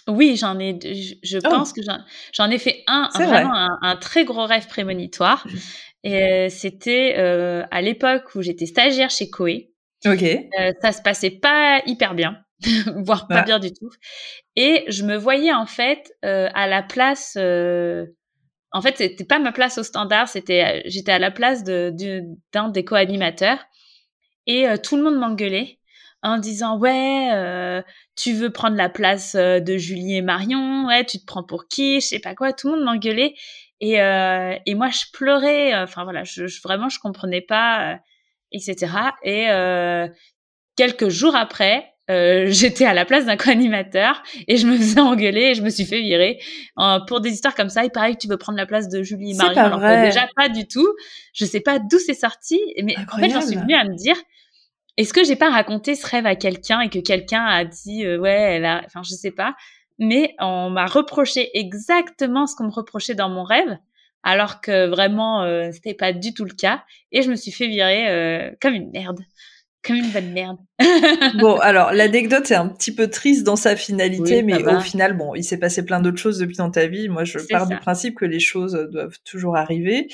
[0.08, 0.80] Oui, j'en ai.
[0.82, 1.50] Je, oh!
[1.50, 1.82] pense que
[2.34, 5.46] j'en ai fait un, vraiment un, très gros rêve prémonitoire.
[5.46, 5.58] Mmh.
[6.06, 9.74] Et c'était à l'époque où j'étais stagiaire chez Coé.
[10.06, 10.24] Ok.
[10.82, 12.38] ça se passait pas hyper bien,
[12.98, 13.90] voire pas bien du tout.
[14.56, 17.38] Et je me voyais en fait à la place.
[17.38, 21.94] en fait, c'était pas ma place au standard, c'était j'étais à la place de
[22.52, 23.60] d'un des co-animateurs
[24.48, 25.80] et tout le monde m'engueulait
[26.22, 27.82] en disant ouais euh,
[28.16, 31.68] tu veux prendre la place euh, de Julie et Marion ouais tu te prends pour
[31.68, 33.36] qui je sais pas quoi tout le monde m'engueulait
[33.80, 38.00] et euh, et moi je pleurais enfin voilà je, vraiment je comprenais pas
[38.52, 38.92] etc
[39.24, 39.48] et
[40.76, 45.54] quelques jours après j'étais à la place d'un co-animateur et je me faisais engueuler et
[45.54, 46.40] je me suis fait virer
[47.08, 47.84] pour des histoires comme ça.
[47.84, 49.54] Il paraît que tu veux prendre la place de Julie et Marion.
[49.54, 50.06] Pas alors vrai.
[50.08, 50.88] déjà pas du tout.
[51.34, 54.16] Je sais pas d'où c'est sorti, mais en fait j'en suis venue à me dire
[55.00, 58.20] est-ce que j'ai pas raconté ce rêve à quelqu'un et que quelqu'un a dit euh,
[58.20, 59.56] ouais, elle a, enfin je sais pas,
[59.98, 63.78] mais on m'a reproché exactement ce qu'on me reprochait dans mon rêve,
[64.24, 67.68] alors que vraiment euh, c'était pas du tout le cas, et je me suis fait
[67.68, 69.22] virer euh, comme une merde
[69.84, 70.58] comme une bonne merde.
[71.40, 75.36] bon, alors l'anecdote est un petit peu triste dans sa finalité, mais au final, bon,
[75.36, 77.08] il s'est passé plein d'autres choses depuis dans ta vie.
[77.08, 80.08] Moi, je pars du principe que les choses doivent toujours arriver.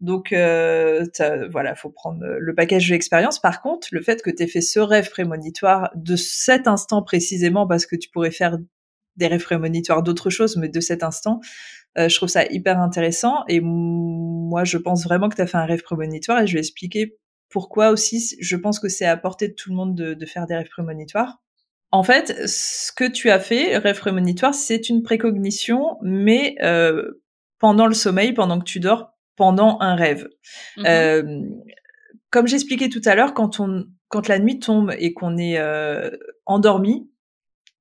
[0.00, 1.04] Donc, euh,
[1.50, 3.38] voilà, faut prendre le package de l'expérience.
[3.38, 7.66] Par contre, le fait que tu aies fait ce rêve prémonitoire de cet instant précisément,
[7.66, 8.58] parce que tu pourrais faire
[9.16, 11.40] des rêves prémonitoires d'autres choses, mais de cet instant,
[11.98, 13.44] euh, je trouve ça hyper intéressant.
[13.48, 16.60] Et moi, je pense vraiment que tu as fait un rêve prémonitoire et je vais
[16.60, 17.18] expliquer
[17.52, 20.56] pourquoi aussi je pense que c'est à portée de tout le monde de, faire des
[20.56, 21.40] rêves prémonitoires.
[21.92, 27.22] En fait, ce que tu as fait, rêve prémonitoire, c'est une précognition, mais euh,
[27.58, 30.28] pendant le sommeil, pendant que tu dors, pendant un rêve.
[30.78, 31.40] Mmh euh,
[32.30, 36.10] comme j'expliquais tout à l'heure, quand on, quand la nuit tombe et qu'on est euh,
[36.46, 37.11] endormi,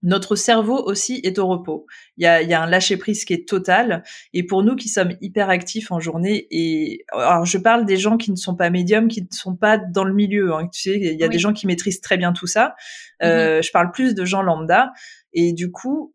[0.04, 1.86] notre cerveau aussi est au repos.
[2.18, 4.04] Il y a, y a un lâcher prise qui est total.
[4.34, 8.18] Et pour nous qui sommes hyper actifs en journée, et alors je parle des gens
[8.18, 10.54] qui ne sont pas médiums, qui ne sont pas dans le milieu.
[10.54, 12.76] Hein, tu sais, il y a des gens qui maîtrisent très bien tout ça.
[13.22, 14.92] Mmh euh, Je parle plus de gens lambda.
[15.34, 16.14] Et du coup,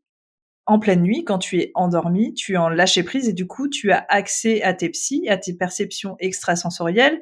[0.67, 3.69] en pleine nuit, quand tu es endormi, tu es en lâcher prise et du coup,
[3.69, 7.21] tu as accès à tes psys, à tes perceptions extrasensorielles,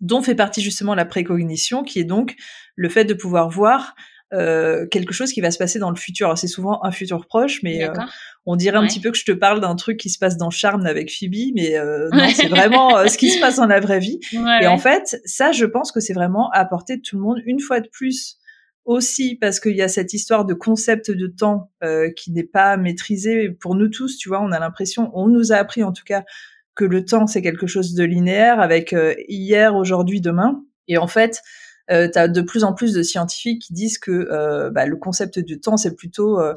[0.00, 2.36] dont fait partie justement la précognition, qui est donc
[2.76, 3.96] le fait de pouvoir voir
[4.34, 6.36] euh, quelque chose qui va se passer dans le futur.
[6.36, 7.92] C'est souvent un futur proche, mais euh,
[8.46, 10.50] on dirait un petit peu que je te parle d'un truc qui se passe dans
[10.50, 14.00] Charme avec Phoebe, mais euh, non, c'est vraiment ce qui se passe dans la vraie
[14.00, 14.18] vie.
[14.60, 17.38] et en fait, ça, je pense que c'est vraiment à portée de tout le monde.
[17.46, 18.38] Une fois de plus,
[18.84, 21.70] aussi parce qu'il y a cette histoire de concept de temps
[22.16, 24.18] qui n'est pas maîtrisé pour nous tous.
[24.18, 26.24] Tu vois, on a l'impression, on nous a appris en tout cas
[26.74, 28.94] que le temps c'est quelque chose de linéaire avec
[29.28, 30.62] hier, aujourd'hui, demain.
[30.86, 31.40] Et en fait,
[31.90, 34.96] euh, tu as de plus en plus de scientifiques qui disent que euh, bah, le
[34.96, 36.54] concept du temps, c'est plutôt euh,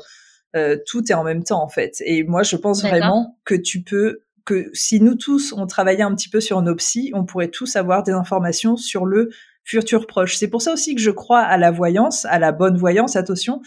[0.55, 2.01] euh, tout est en même temps en fait.
[2.05, 6.15] Et moi, je pense vraiment que tu peux que si nous tous on travaillait un
[6.15, 9.29] petit peu sur nos psy, on pourrait tous avoir des informations sur le
[9.63, 10.37] futur proche.
[10.37, 13.61] C'est pour ça aussi que je crois à la voyance, à la bonne voyance, attention,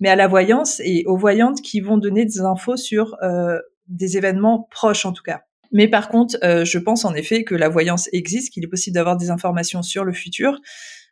[0.00, 4.18] mais à la voyance et aux voyantes qui vont donner des infos sur euh, des
[4.18, 5.40] événements proches en tout cas.
[5.72, 8.94] Mais par contre, euh, je pense en effet que la voyance existe, qu'il est possible
[8.94, 10.60] d'avoir des informations sur le futur,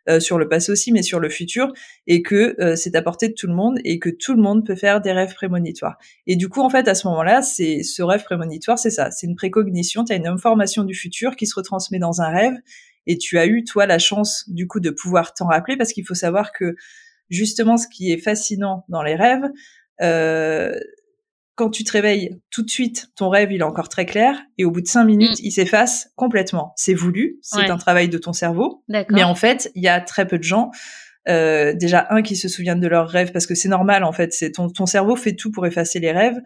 [0.08, 1.72] euh, sur le passé aussi, mais sur le futur,
[2.06, 4.66] et que euh, c'est à portée de tout le monde et que tout le monde
[4.66, 5.96] peut faire des rêves prémonitoires.
[6.26, 9.26] Et du coup, en fait, à ce moment-là, c'est ce rêve prémonitoire, c'est ça, c'est
[9.26, 12.54] une précognition, tu as une information du futur qui se retransmet dans un rêve,
[13.06, 16.06] et tu as eu, toi, la chance, du coup, de pouvoir t'en rappeler, parce qu'il
[16.06, 16.74] faut savoir que,
[17.30, 19.50] justement, ce qui est fascinant dans les rêves,
[20.02, 20.78] euh,
[21.54, 24.64] quand tu te réveilles tout de suite, ton rêve il est encore très clair et
[24.64, 25.44] au bout de cinq minutes, mm.
[25.44, 26.72] il s'efface complètement.
[26.76, 30.26] C'est voulu, c'est un travail de ton cerveau, mais en fait, il y a très
[30.26, 30.70] peu de gens
[31.26, 34.32] euh, déjà un qui se souviennent de leurs rêves parce que c'est normal en fait.
[34.32, 36.38] C'est ton, ton cerveau fait tout pour effacer les rêves.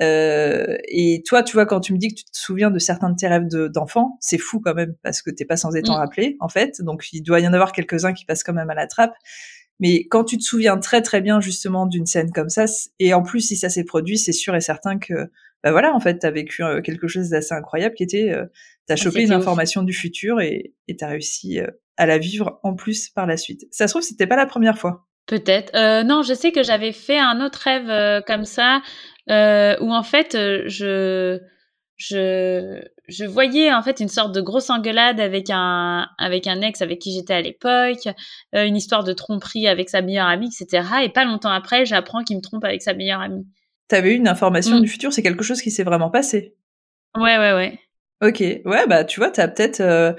[0.00, 3.10] Euh, et toi, tu vois, quand tu me dis que tu te souviens de certains
[3.10, 5.96] de tes rêves d'enfant, c'est fou quand même parce que t'es pas sans être en
[5.96, 6.80] rappelé, en fait.
[6.80, 9.14] Donc, il doit y en avoir quelques-uns qui passent quand même à la trappe.
[9.80, 12.66] Mais quand tu te souviens très très bien justement d'une scène comme ça,
[12.98, 15.14] et en plus si ça s'est produit, c'est sûr et certain que,
[15.62, 18.44] bah voilà, en fait, t'as vécu euh, quelque chose d'assez incroyable qui était, euh,
[18.86, 22.74] t'as ah, chopé une information du futur et t'as réussi euh, à la vivre en
[22.74, 23.66] plus par la suite.
[23.70, 25.06] Ça se trouve, c'était pas la première fois.
[25.26, 25.74] Peut-être.
[25.74, 28.82] Euh, non, je sais que j'avais fait un autre rêve comme ça,
[29.28, 31.40] où en fait, je,
[31.96, 36.82] je, je voyais en fait une sorte de grosse engueulade avec un, avec un ex
[36.82, 38.08] avec qui j'étais à l'époque,
[38.54, 40.86] euh, une histoire de tromperie avec sa meilleure amie, etc.
[41.04, 43.46] Et pas longtemps après, j'apprends qu'il me trompe avec sa meilleure amie.
[43.88, 44.82] T'avais eu une information mm.
[44.82, 46.56] du futur, c'est quelque chose qui s'est vraiment passé?
[47.16, 47.78] Ouais, ouais, ouais.
[48.24, 50.14] Ok, ouais, bah tu vois, t'as peut-être, euh,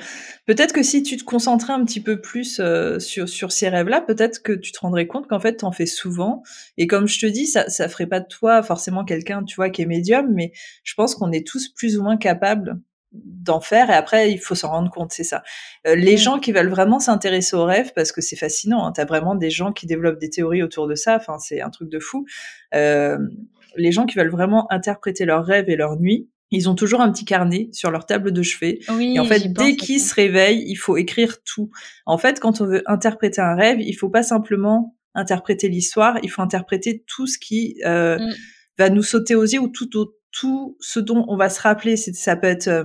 [0.45, 3.99] peut-être que si tu te concentrais un petit peu plus euh, sur sur ces rêves-là,
[3.99, 6.43] peut-être que tu te rendrais compte qu'en fait t'en fais souvent.
[6.77, 9.71] Et comme je te dis, ça ça ferait pas de toi forcément quelqu'un, tu vois,
[9.71, 10.51] qui est médium, mais
[10.83, 12.79] je pense qu'on est tous plus ou moins capables
[13.11, 13.89] d'en faire.
[13.89, 15.41] Et après, il faut s'en rendre compte, c'est ça.
[15.87, 19.05] Euh, les gens qui veulent vraiment s'intéresser aux rêves, parce que c'est fascinant, hein, t'as
[19.05, 21.15] vraiment des gens qui développent des théories autour de ça.
[21.15, 22.27] Enfin, c'est un truc de fou.
[22.71, 27.11] les gens qui veulent vraiment interpréter leurs rêves et leurs nuits ils ont toujours un
[27.11, 28.79] petit carnet sur leur table de chevet.
[28.99, 31.71] et en fait, dès qu'ils se réveillent, il faut écrire tout.
[32.05, 36.29] En fait, quand on veut interpréter un rêve, il faut pas simplement interpréter l'histoire, il
[36.29, 38.33] faut interpréter tout ce qui euh, mm.
[38.77, 39.89] va nous sauter aux yeux ou tout,
[40.31, 41.95] tout ce dont on va se rappeler.
[41.97, 42.83] Ça peut être euh,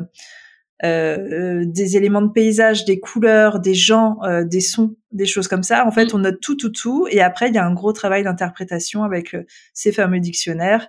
[0.85, 5.87] euh, des éléments de paysage, des couleurs, des gens, des sons, des choses comme ça.
[5.87, 6.16] En fait, mm.
[6.16, 7.07] on note tout, tout, tout.
[7.11, 9.37] Et après, il y a un gros travail d'interprétation avec
[9.75, 10.88] ces fameux dictionnaires.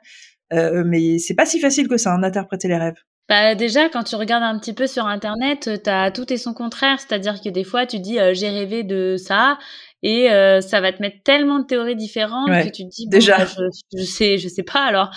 [0.54, 2.98] Euh, mais c'est pas si facile que ça, d'interpréter hein, les rêves.
[3.30, 6.54] Bah déjà, quand tu regardes un petit peu sur Internet, tu as tout et son
[6.54, 7.00] contraire.
[7.00, 9.58] C'est-à-dire que des fois, tu dis euh, j'ai rêvé de ça
[10.04, 13.38] et euh, ça va te mettre tellement de théories différentes que tu te dis déjà
[13.38, 15.12] bah, je, je, sais je sais pas alors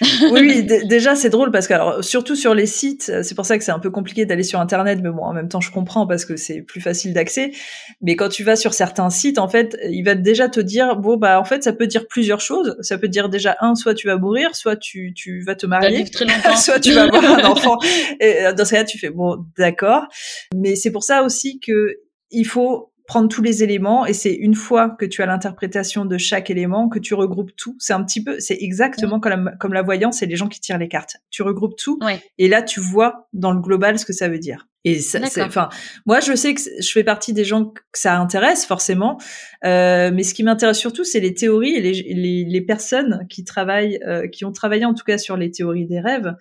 [0.30, 3.64] oui, déjà c'est drôle parce que alors surtout sur les sites, c'est pour ça que
[3.64, 6.24] c'est un peu compliqué d'aller sur internet, mais bon en même temps je comprends parce
[6.24, 7.52] que c'est plus facile d'accès.
[8.00, 11.16] Mais quand tu vas sur certains sites, en fait, il va déjà te dire bon
[11.16, 12.76] bah en fait ça peut dire plusieurs choses.
[12.80, 16.04] Ça peut dire déjà un, soit tu vas mourir, soit tu tu vas te marier,
[16.56, 17.78] soit tu vas avoir un enfant.
[18.20, 20.06] Et dans ce cas-là tu fais bon d'accord.
[20.54, 21.96] Mais c'est pour ça aussi que
[22.30, 26.18] il faut prendre tous les éléments et c'est une fois que tu as l'interprétation de
[26.18, 27.74] chaque élément que tu regroupes tout.
[27.78, 29.20] C'est un petit peu, c'est exactement mm.
[29.20, 31.16] comme, la, comme la voyance et les gens qui tirent les cartes.
[31.30, 31.98] Tu regroupes tout
[32.36, 34.67] et là tu vois dans le global ce que ça veut dire.
[34.84, 35.68] Et ça, enfin,
[36.06, 39.18] moi je sais que je fais partie des gens que ça intéresse forcément,
[39.64, 43.44] euh, mais ce qui m'intéresse surtout c'est les théories et les, les, les personnes qui
[43.44, 46.32] travaillent, euh, qui ont travaillé en tout cas sur les théories des rêves.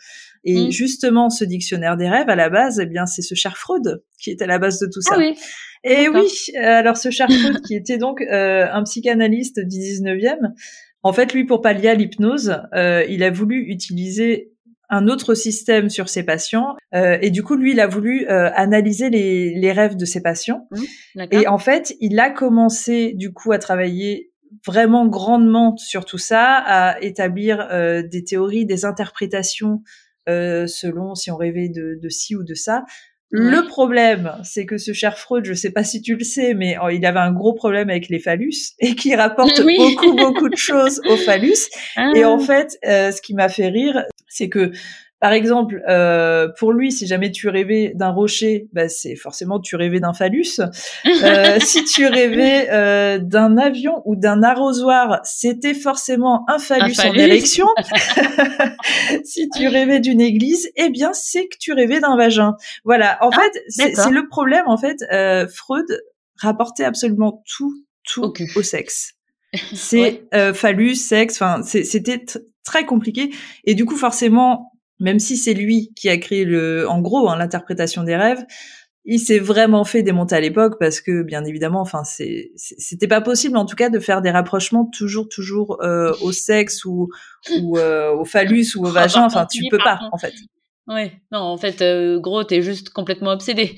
[0.44, 0.72] Et mm.
[0.72, 4.30] justement, ce dictionnaire des rêves à la base, eh bien c'est ce cher Freud qui
[4.30, 5.18] est à la base de tout ah ça.
[5.18, 5.36] oui.
[5.84, 10.52] Et oui, euh, alors ce cher Freud, qui était donc euh, un psychanalyste du 19e,
[11.04, 14.52] en fait, lui, pour pallier à l'hypnose, euh, il a voulu utiliser
[14.90, 16.76] un autre système sur ses patients.
[16.94, 20.68] et du coup, lui, il a voulu analyser les, les, rêves de ses patients.
[20.72, 24.32] Mmh, et en fait, il a commencé, du coup, à travailler
[24.66, 27.68] vraiment grandement sur tout ça, à établir
[28.10, 29.82] des théories, des interprétations
[30.28, 32.84] selon si on rêvait de, de ci ou de ça.
[33.30, 36.78] Le problème, c'est que ce cher Freud, je sais pas si tu le sais, mais
[36.82, 40.56] oh, il avait un gros problème avec les phallus et qui rapporte beaucoup beaucoup de
[40.56, 41.68] choses aux phallus.
[42.16, 42.44] Et en ah.
[42.44, 44.72] fait, euh, ce qui m'a fait rire, c'est que
[45.20, 49.76] par exemple, euh, pour lui, si jamais tu rêvais d'un rocher, bah, c'est forcément tu
[49.76, 50.60] rêvais d'un phallus.
[50.60, 57.14] Euh, si tu rêvais euh, d'un avion ou d'un arrosoir, c'était forcément un phallus, en
[57.14, 57.66] érection.
[59.24, 62.56] si tu rêvais d'une église, eh bien, c'est que tu rêvais d'un vagin.
[62.84, 63.18] Voilà.
[63.22, 64.66] En ah, fait, c'est le problème.
[64.68, 65.88] En fait, euh, Freud
[66.40, 69.17] rapportait absolument tout, tout au sexe.
[69.74, 71.42] C'est euh, phallus, sexe.
[71.42, 72.26] Enfin, c'était
[72.64, 73.32] très compliqué.
[73.66, 77.38] Et du coup, forcément, même si c'est lui qui a créé le, en gros, hein,
[77.38, 78.46] l'interprétation des rêves,
[79.10, 83.22] il s'est vraiment fait démonter à l'époque parce que, bien évidemment, enfin, c'est, c'était pas
[83.22, 87.08] possible, en tout cas, de faire des rapprochements toujours, toujours euh, au sexe ou,
[87.62, 89.24] ou euh, au phallus ou au vagin.
[89.24, 90.34] Enfin, tu peux pas, en fait.
[90.88, 93.76] Ouais, non, en fait, euh, gros, t'es juste complètement obsédé.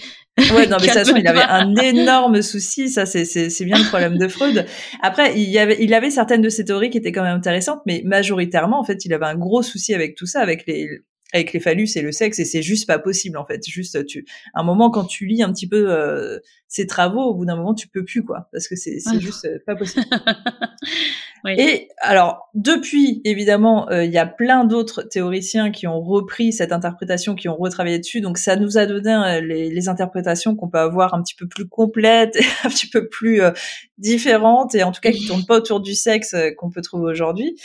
[0.54, 2.88] Ouais, non, mais ça, il avait un énorme souci.
[2.88, 4.66] Ça, c'est, c'est, c'est bien le problème de Freud.
[5.02, 7.82] Après, il y avait, il avait certaines de ses théories qui étaient quand même intéressantes,
[7.88, 11.02] mais majoritairement, en fait, il avait un gros souci avec tout ça, avec les,
[11.34, 14.26] avec les phallus et le sexe et c'est juste pas possible en fait juste tu
[14.56, 17.76] un moment quand tu lis un petit peu euh, ses travaux au bout d'un moment
[17.76, 20.06] tu peux plus quoi parce que c'est c'est juste euh, pas possible
[21.48, 26.72] Et alors, depuis, évidemment, euh, il y a plein d'autres théoriciens qui ont repris cette
[26.72, 28.22] interprétation, qui ont retravaillé dessus.
[28.22, 31.68] Donc, ça nous a donné euh, les, interprétations qu'on peut avoir un petit peu plus
[31.68, 33.52] complètes, un petit peu plus euh,
[33.98, 37.56] différentes, et en tout cas qui tournent pas autour du sexe qu'on peut trouver aujourd'hui.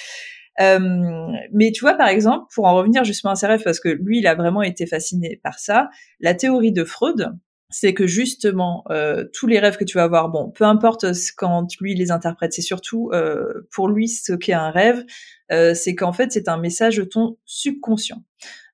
[0.58, 4.26] mais tu vois, par exemple, pour en revenir justement à rêves, parce que lui, il
[4.26, 7.32] a vraiment été fasciné par ça, la théorie de Freud,
[7.74, 11.06] c'est que justement euh, tous les rêves que tu vas avoir, bon, peu importe
[11.36, 15.04] quand lui les interprète, c'est surtout euh, pour lui ce qu'est un rêve,
[15.50, 18.22] euh, c'est qu'en fait c'est un message de ton subconscient.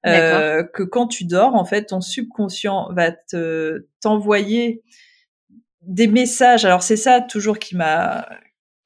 [0.05, 4.82] que quand tu dors, en fait, ton subconscient va te t'envoyer
[5.80, 6.66] des messages.
[6.66, 8.28] Alors c'est ça toujours qui m'a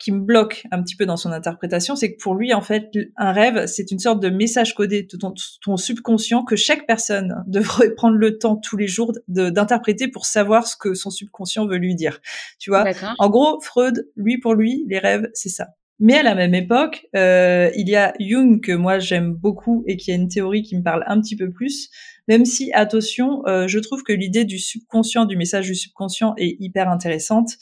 [0.05, 2.90] qui me bloque un petit peu dans son interprétation, c'est que pour lui, en fait,
[3.16, 7.94] un rêve, c'est une sorte de message codé de ton, subconscient que chaque personne devrait
[7.94, 11.94] prendre le temps tous les jours d'interpréter pour savoir ce que son subconscient veut lui
[11.94, 12.20] dire.
[12.59, 12.84] Tu vois?
[13.18, 15.68] En gros, Freud, lui, pour lui, les rêves, c'est ça.
[16.00, 19.96] Mais à la même époque, euh, il y a Jung que moi j'aime beaucoup et
[19.96, 21.88] qui a une théorie qui me parle un petit peu plus.
[22.29, 26.57] Même si, attention, euh, je trouve que l'idée du subconscient, du message du subconscient est
[26.61, 27.57] hyper intéressante.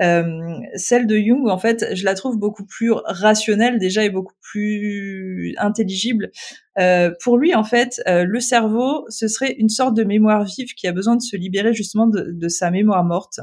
[0.00, 4.34] Euh, celle de Jung, en fait, je la trouve beaucoup plus rationnelle déjà et beaucoup
[4.40, 6.30] plus intelligible.
[6.78, 10.74] Euh, pour lui, en fait, euh, le cerveau, ce serait une sorte de mémoire vive
[10.74, 13.40] qui a besoin de se libérer justement de, de sa mémoire morte.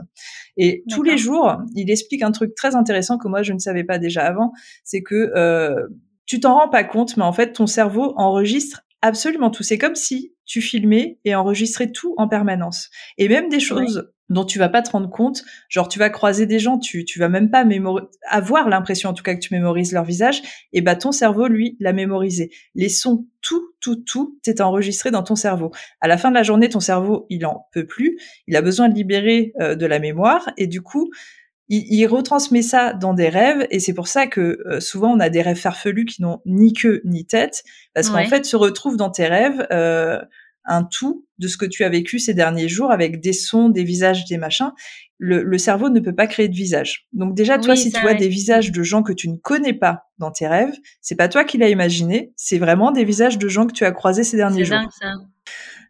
[0.58, 3.84] Et tous les jours, il explique un truc très intéressant que moi je ne savais
[3.84, 4.52] pas déjà avant,
[4.84, 5.88] c'est que euh,
[6.26, 9.64] tu t'en rends pas compte, mais en fait, ton cerveau enregistre absolument tout.
[9.64, 12.90] C'est comme si tu filmais et enregistrais tout en permanence.
[13.18, 15.44] Et même des choses dont tu vas pas te rendre compte.
[15.70, 17.66] Genre, tu vas croiser des gens, tu, tu vas même pas
[18.30, 20.42] avoir l'impression, en tout cas, que tu mémorises leur visage.
[20.74, 22.52] Et bah, ton cerveau, lui, l'a mémorisé.
[22.76, 25.72] Les sons, tout, tout, tout est enregistré dans ton cerveau.
[26.02, 28.18] À la fin de la journée, ton cerveau, il en peut plus.
[28.48, 30.50] Il a besoin de libérer euh, de la mémoire.
[30.58, 31.10] Et du coup,
[31.70, 33.68] il, il, retransmet ça dans des rêves.
[33.72, 36.74] Et c'est pour ça que euh, souvent, on a des rêves farfelus qui n'ont ni
[36.74, 37.64] queue ni tête.
[37.94, 40.20] Parce qu'en fait, se retrouve dans tes rêves, euh,
[40.66, 43.84] un tout de ce que tu as vécu ces derniers jours avec des sons, des
[43.84, 44.72] visages, des machins.
[45.20, 47.08] Le, cerveau ne peut pas créer de visage.
[47.12, 50.04] Donc déjà, toi, si tu vois des visages de gens que tu ne connais pas
[50.20, 53.66] dans tes rêves, c'est pas toi qui l'as imaginé, c'est vraiment des visages de gens
[53.66, 54.78] que tu as croisés ces derniers jours.
[54.78, 55.14] Dingue, ça.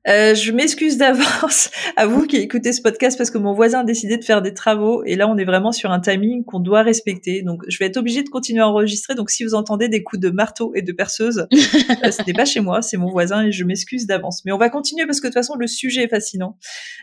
[0.08, 3.84] Euh, je m'excuse d'avance à vous qui écoutez ce podcast parce que mon voisin a
[3.84, 6.82] décidé de faire des travaux et là on est vraiment sur un timing qu'on doit
[6.82, 7.41] respecter.
[7.41, 9.16] Donc je vais être obligée de continuer à enregistrer.
[9.16, 12.45] Donc si vous entendez des coups de marteau et de perceuse, euh, ce n'est pas
[12.45, 14.43] chez moi, c'est mon voisin et je m'excuse d'avance.
[14.45, 16.58] Mais on va continuer parce que de toute façon le sujet est fascinant.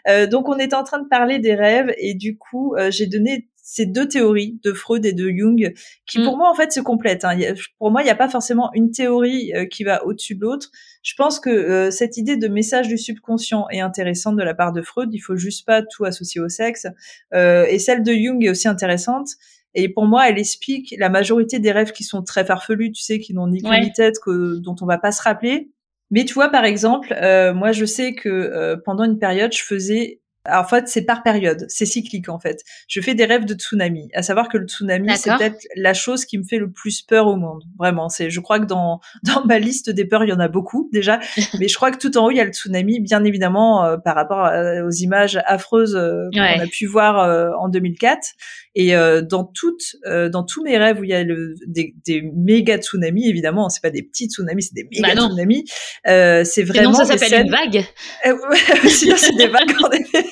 [0.08, 3.48] Euh, donc on était en train de parler des rêves et du coup j'ai donné
[3.66, 5.72] ces deux théories de Freud et de Jung
[6.06, 6.38] qui pour mm.
[6.38, 7.24] moi en fait se complètent.
[7.24, 7.36] Hein.
[7.78, 10.70] pour moi il n'y a pas forcément une théorie qui va au-dessus de l'autre.
[11.04, 14.72] Je pense que euh, cette idée de message du subconscient est intéressante de la part
[14.72, 15.10] de Freud.
[15.12, 16.86] Il faut juste pas tout associer au sexe.
[17.34, 19.28] Euh, et celle de Jung est aussi intéressante.
[19.74, 23.18] Et pour moi, elle explique la majorité des rêves qui sont très farfelus, tu sais,
[23.18, 25.70] qui n'ont ni queue ni tête, que, dont on va pas se rappeler.
[26.10, 30.20] Mais tu vois, par exemple, euh, moi, je sais que pendant une période, je faisais
[30.46, 32.62] alors, en fait, c'est par période, c'est cyclique en fait.
[32.86, 36.26] Je fais des rêves de tsunami, à savoir que le tsunami, c'est peut-être la chose
[36.26, 37.62] qui me fait le plus peur au monde.
[37.78, 38.28] Vraiment, c'est.
[38.28, 41.18] Je crois que dans dans ma liste des peurs, il y en a beaucoup déjà,
[41.58, 43.96] mais je crois que tout en haut, il y a le tsunami, bien évidemment, euh,
[43.96, 44.50] par rapport
[44.84, 48.28] aux images affreuses euh, qu'on a pu voir euh, en 2004.
[48.74, 52.78] Et dans toutes, dans tous mes rêves où il y a le, des, des méga
[52.78, 55.64] tsunamis, évidemment, c'est pas des petits tsunamis, c'est des méga bah tsunamis.
[56.04, 56.92] c'est vraiment.
[56.92, 57.84] Sinon, ça s'appelle une vague.
[58.88, 60.24] sinon, c'est des vagues en effet.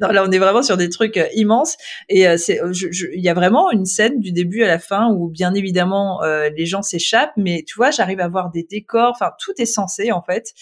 [0.00, 1.76] non, là, on est vraiment sur des trucs euh, immenses.
[2.08, 2.60] Et euh, c'est,
[3.14, 6.50] il y a vraiment une scène du début à la fin où, bien évidemment, euh,
[6.56, 9.12] les gens s'échappent, mais tu vois, j'arrive à voir des décors.
[9.14, 10.52] Enfin, tout est censé en fait.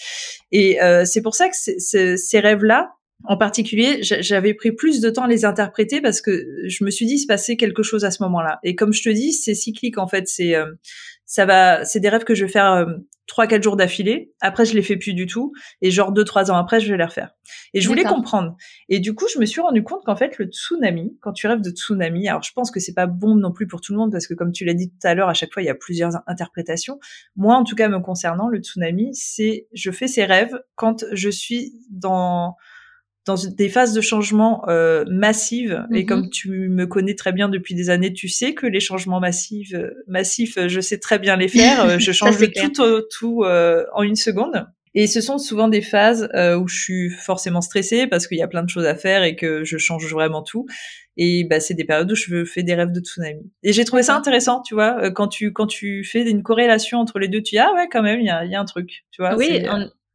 [0.51, 2.91] Et c'est pour ça que ces rêves-là,
[3.23, 7.05] en particulier, j'avais pris plus de temps à les interpréter parce que je me suis
[7.05, 8.59] dit, il se passait quelque chose à ce moment-là.
[8.63, 10.27] Et comme je te dis, c'est cyclique en fait.
[10.27, 10.55] C'est
[11.25, 12.85] ça va, c'est des rêves que je vais faire
[13.31, 14.33] trois quatre jours d'affilée.
[14.41, 15.53] Après, je les fais plus du tout.
[15.81, 17.31] Et genre deux trois ans après, je vais les refaire.
[17.73, 18.57] Et je voulais comprendre.
[18.89, 21.61] Et du coup, je me suis rendu compte qu'en fait, le tsunami, quand tu rêves
[21.61, 24.11] de tsunami, alors je pense que c'est pas bon non plus pour tout le monde
[24.11, 25.75] parce que comme tu l'as dit tout à l'heure, à chaque fois, il y a
[25.75, 26.99] plusieurs interprétations.
[27.37, 31.29] Moi, en tout cas, me concernant, le tsunami, c'est je fais ces rêves quand je
[31.29, 32.57] suis dans
[33.25, 36.29] dans des phases de changement euh, massives et comme mm-hmm.
[36.29, 39.91] tu me connais très bien depuis des années, tu sais que les changements massifs, euh,
[40.07, 41.85] massifs, je sais très bien les faire.
[41.85, 44.65] Euh, je change de tout au tout euh, en une seconde.
[44.93, 48.47] Et ce sont souvent des phases où je suis forcément stressée parce qu'il y a
[48.49, 50.65] plein de choses à faire et que je change vraiment tout.
[51.15, 53.49] Et bah, c'est des périodes où je fais des rêves de tsunami.
[53.63, 57.19] Et j'ai trouvé ça intéressant, tu vois, quand tu quand tu fais une corrélation entre
[57.19, 59.05] les deux, tu dis ah ouais quand même il y a, y a un truc,
[59.11, 59.37] tu vois.
[59.37, 59.63] Oui,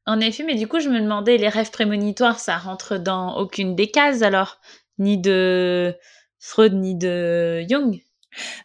[0.07, 3.75] en effet, mais du coup, je me demandais, les rêves prémonitoires, ça rentre dans aucune
[3.75, 4.61] des cases alors?
[4.99, 5.95] Ni de
[6.39, 8.01] Freud, ni de Jung?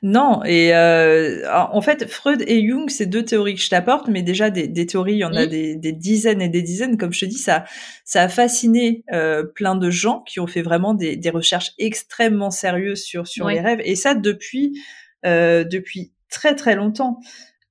[0.04, 4.22] Non, et euh, en fait, Freud et Jung, c'est deux théories que je t'apporte, mais
[4.22, 6.98] déjà des, théories, il y en a des, dizaines et des dizaines.
[6.98, 7.64] Comme je te dis, ça,
[8.04, 13.04] ça a fasciné euh, plein de gens qui ont fait vraiment des, recherches extrêmement sérieuses
[13.04, 14.80] sur sur les rêves, et ça depuis
[15.26, 17.20] euh, depuis très très longtemps.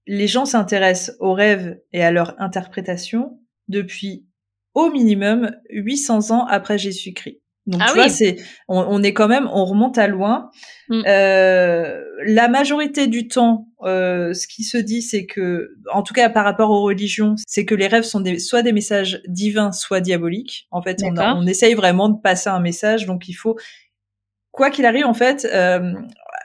[0.06, 3.39] Les gens s'intéressent aux rêves et à leur interprétation
[3.70, 4.26] depuis
[4.74, 7.40] au minimum 800 ans après Jésus-Christ.
[7.66, 8.36] Donc ah tu vois, c'est
[8.68, 10.50] on, est quand même, on remonte à loin.
[10.88, 11.02] Mm.
[11.06, 16.30] Euh, la majorité du temps, euh, ce qui se dit, c'est que, en tout cas
[16.30, 20.00] par rapport aux religions, c'est que les rêves sont des, soit des messages divins, soit
[20.00, 20.68] diaboliques.
[20.70, 23.56] En fait, on, on, essaye vraiment de passer un message, donc il faut,
[24.50, 25.92] quoi qu'il arrive, en fait, euh,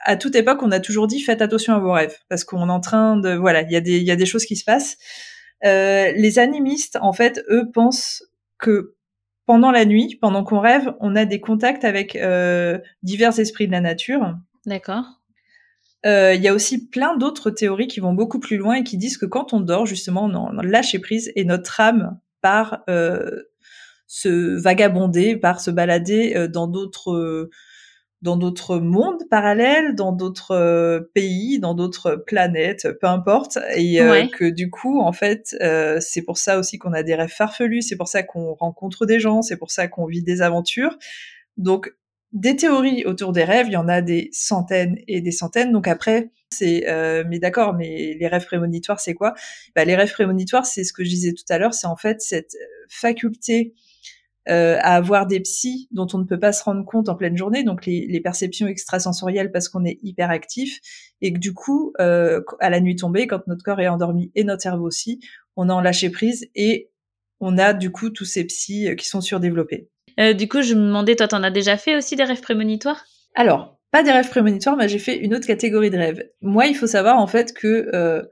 [0.04, 2.72] à toute époque, on a toujours dit faites attention à vos rêves, parce qu'on est
[2.72, 4.64] en train de, voilà, il y a des, il y a des choses qui se
[4.64, 4.96] passent.
[5.64, 8.24] Euh, les animistes, en fait, eux pensent
[8.58, 8.94] que
[9.46, 13.72] pendant la nuit, pendant qu'on rêve, on a des contacts avec euh, divers esprits de
[13.72, 14.34] la nature.
[14.66, 15.04] D'accord.
[16.04, 18.96] Euh, il y a aussi plein d'autres théories qui vont beaucoup plus loin et qui
[18.96, 22.84] disent que quand on dort, justement, on, en, lâche prise et notre âme part
[24.06, 27.50] se vagabonder, part se balader dans d'autres
[28.22, 34.26] dans d'autres mondes parallèles, dans d'autres euh, pays, dans d'autres planètes, peu importe, et euh,
[34.26, 37.82] que du coup, en fait, euh, c'est pour ça aussi qu'on a des rêves farfelus,
[37.82, 40.98] c'est pour ça qu'on rencontre des gens, c'est pour ça qu'on vit des aventures.
[41.58, 41.94] Donc,
[42.32, 45.72] des théories autour des rêves, il y en a des centaines et des centaines.
[45.72, 46.84] Donc après, c'est,
[47.28, 49.32] mais d'accord, mais les rêves prémonitoires, c'est quoi?
[49.74, 52.20] Bah, Les rêves prémonitoires, c'est ce que je disais tout à l'heure, c'est en fait
[52.20, 52.56] cette
[52.88, 53.74] faculté
[54.48, 57.36] euh, à avoir des psys dont on ne peut pas se rendre compte en pleine
[57.36, 60.80] journée, donc les, les perceptions extrasensorielles parce qu'on est hyper actif,
[61.20, 64.44] et que du coup, euh, à la nuit tombée, quand notre corps est endormi et
[64.44, 65.20] notre cerveau aussi,
[65.56, 66.90] on a en lâché prise et
[67.40, 69.88] on a du coup tous ces psys euh, qui sont surdéveloppés.
[70.18, 73.04] Euh, du coup, je me demandais, toi, t'en as déjà fait aussi des rêves prémonitoires?
[73.34, 76.28] Alors, pas des rêves prémonitoires, mais j'ai fait une autre catégorie de rêves.
[76.40, 78.22] Moi, il faut savoir en fait que euh,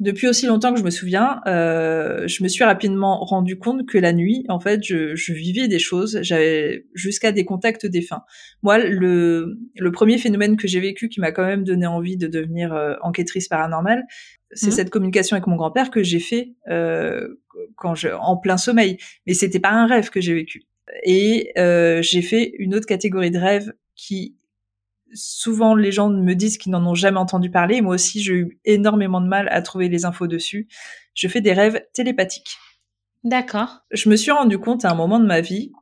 [0.00, 3.98] depuis aussi longtemps que je me souviens, euh, je me suis rapidement rendu compte que
[3.98, 8.22] la nuit, en fait, je, je vivais des choses, j'avais jusqu'à des contacts défunts.
[8.62, 12.26] Moi, le, le premier phénomène que j'ai vécu qui m'a quand même donné envie de
[12.26, 14.04] devenir euh, enquêtrice paranormale,
[14.52, 14.72] c'est mmh.
[14.72, 17.36] cette communication avec mon grand-père que j'ai fait euh,
[17.76, 18.96] quand je, en plein sommeil.
[19.26, 20.62] Mais c'était pas un rêve que j'ai vécu.
[21.04, 24.34] Et euh, j'ai fait une autre catégorie de rêve qui
[25.14, 27.80] souvent les gens me disent qu'ils n'en ont jamais entendu parler.
[27.80, 30.68] Moi aussi, j'ai eu énormément de mal à trouver les infos dessus.
[31.14, 32.56] Je fais des rêves télépathiques.
[33.24, 33.80] D'accord.
[33.90, 35.72] Je me suis rendu compte à un moment de ma vie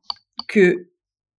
[0.49, 0.91] que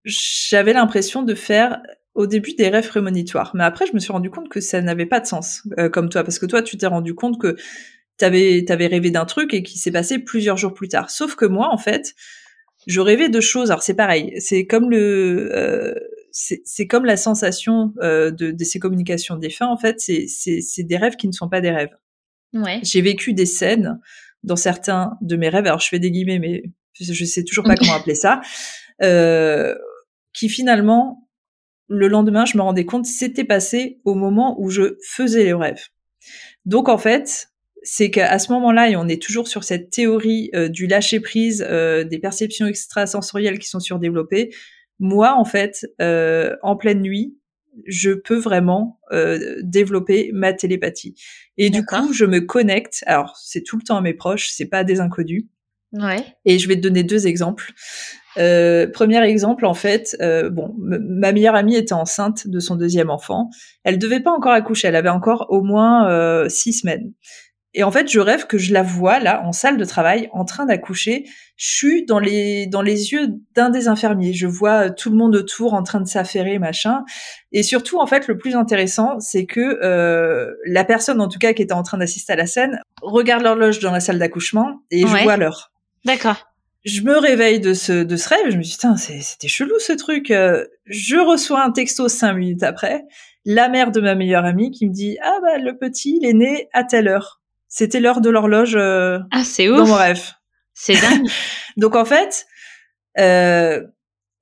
[0.06, 1.82] j'avais l'impression de faire
[2.16, 3.52] au début des rêves prémonitoires.
[3.54, 6.10] Mais après, je me suis rendu compte que ça n'avait pas de sens, euh, comme
[6.10, 7.56] toi, parce que toi, tu t'es rendu compte que
[8.18, 11.10] t'avais avais rêvé d'un truc et qui s'est passé plusieurs jours plus tard.
[11.10, 12.16] Sauf que moi, en fait,
[12.88, 13.72] je rêvais de choses.
[13.72, 15.94] Alors c'est pareil, c'est comme le euh,
[16.32, 19.68] c'est comme la sensation euh, de, de, ces communications défunts.
[19.68, 21.96] En fait, c'est des rêves qui ne sont pas des rêves.
[22.54, 22.80] Ouais.
[22.84, 24.00] J'ai vécu des scènes
[24.44, 25.66] dans certains de mes rêves.
[25.66, 26.64] Alors, je fais des guillemets, mais
[27.00, 28.42] je sais toujours pas comment appeler ça.
[29.02, 29.76] Euh,
[30.34, 31.28] qui finalement,
[31.88, 35.88] le lendemain, je me rendais compte, c'était passé au moment où je faisais les rêves.
[36.66, 37.50] Donc, en fait,
[37.82, 41.60] c'est qu'à ce moment-là, et on est toujours sur cette théorie euh, du lâcher prise,
[41.60, 44.52] des perceptions extrasensorielles qui sont surdéveloppées,
[45.00, 47.38] moi, en fait, euh, en pleine nuit,
[47.86, 51.16] je peux vraiment euh, développer ma télépathie.
[51.58, 53.04] Et du coup, je me connecte.
[53.06, 55.45] Alors, c'est tout le temps à mes proches, c'est pas des inconnus.
[55.93, 56.24] Ouais.
[56.45, 57.74] Et je vais te donner deux exemples.
[58.38, 63.10] Euh, premier exemple, en fait, euh, bon, ma meilleure amie était enceinte de son deuxième
[63.10, 63.50] enfant.
[63.84, 67.14] Elle devait pas encore accoucher, elle avait encore au moins euh, six semaines.
[67.76, 70.43] Et en fait, je rêve que je la vois là en salle de travail en
[70.43, 71.26] train d'accoucher.
[71.55, 74.34] Je suis dans les dans les yeux d'un des infirmiers.
[74.34, 77.03] Je vois tout le monde autour en train de s'affairer, machin.
[77.51, 81.53] Et surtout, en fait, le plus intéressant, c'est que euh, la personne, en tout cas,
[81.53, 85.01] qui était en train d'assister à la scène, regarde l'horloge dans la salle d'accouchement et
[85.01, 85.72] je vois l'heure.
[86.05, 86.47] D'accord.
[86.86, 88.49] Je me réveille de ce de ce rêve.
[88.49, 90.32] Je me dis putain, c'était chelou ce truc.
[90.32, 93.03] Euh, je reçois un texto cinq minutes après.
[93.45, 96.34] La mère de ma meilleure amie qui me dit ah bah le petit il est
[96.34, 97.39] né à telle heure.
[97.70, 100.22] C'était l'heure de l'horloge euh, ah, c'est dans mon rêve.
[100.74, 101.28] C'est dingue.
[101.78, 102.45] Donc en fait,
[103.20, 103.82] euh,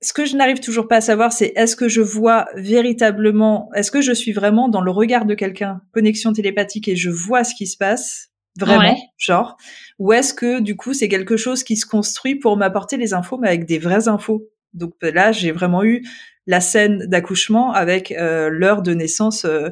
[0.00, 3.90] ce que je n'arrive toujours pas à savoir, c'est est-ce que je vois véritablement, est-ce
[3.90, 7.54] que je suis vraiment dans le regard de quelqu'un, connexion télépathique, et je vois ce
[7.54, 9.56] qui se passe vraiment, genre,
[9.98, 13.38] ou est-ce que du coup c'est quelque chose qui se construit pour m'apporter les infos,
[13.38, 14.48] mais avec des vraies infos?
[14.74, 16.04] Donc là, j'ai vraiment eu
[16.46, 19.68] la scène d'accouchement avec euh, l'heure de naissance euh,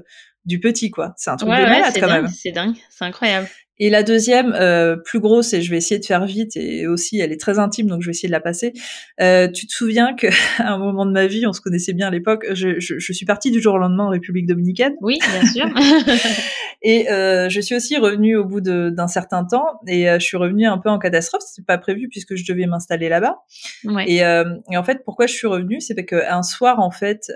[0.46, 1.12] du petit, quoi.
[1.16, 2.28] C'est un truc de malade quand même.
[2.28, 3.48] C'est dingue, c'est incroyable.
[3.78, 7.18] Et la deuxième, euh, plus grosse, et je vais essayer de faire vite, et aussi
[7.18, 8.72] elle est très intime, donc je vais essayer de la passer.
[9.20, 10.30] Euh, tu te souviens qu'à
[10.60, 13.26] un moment de ma vie, on se connaissait bien à l'époque, je, je, je, suis
[13.26, 14.94] partie du jour au lendemain en République dominicaine.
[15.02, 15.66] Oui, bien sûr.
[16.82, 20.38] et euh, je suis aussi revenue au bout d'un certain temps, et euh, je suis
[20.38, 23.36] revenue un peu en catastrophe, c'était pas prévu puisque je devais m'installer là-bas.
[23.84, 24.10] Ouais.
[24.10, 27.30] Et, euh, et, en fait, pourquoi je suis revenue, c'est parce qu'un soir, en fait,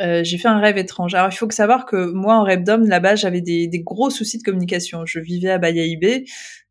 [0.00, 1.14] euh, euh, j'ai fait un rêve étrange.
[1.14, 4.38] Alors il faut que savoir que moi en d'homme là-bas j'avais des, des, gros soucis
[4.38, 5.06] de communication.
[5.06, 6.24] Je vivais à Bayaïbé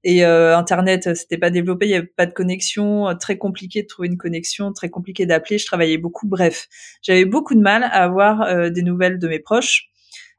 [0.04, 3.84] et euh, internet c'était pas développé, il y avait pas de connexion, euh, très compliqué
[3.84, 5.58] de trouver une connexion, très compliqué d'appeler.
[5.58, 6.28] Je travaillais beaucoup.
[6.28, 6.68] Bref,
[7.02, 9.90] j'avais beaucoup de mal à avoir euh, des nouvelles de mes proches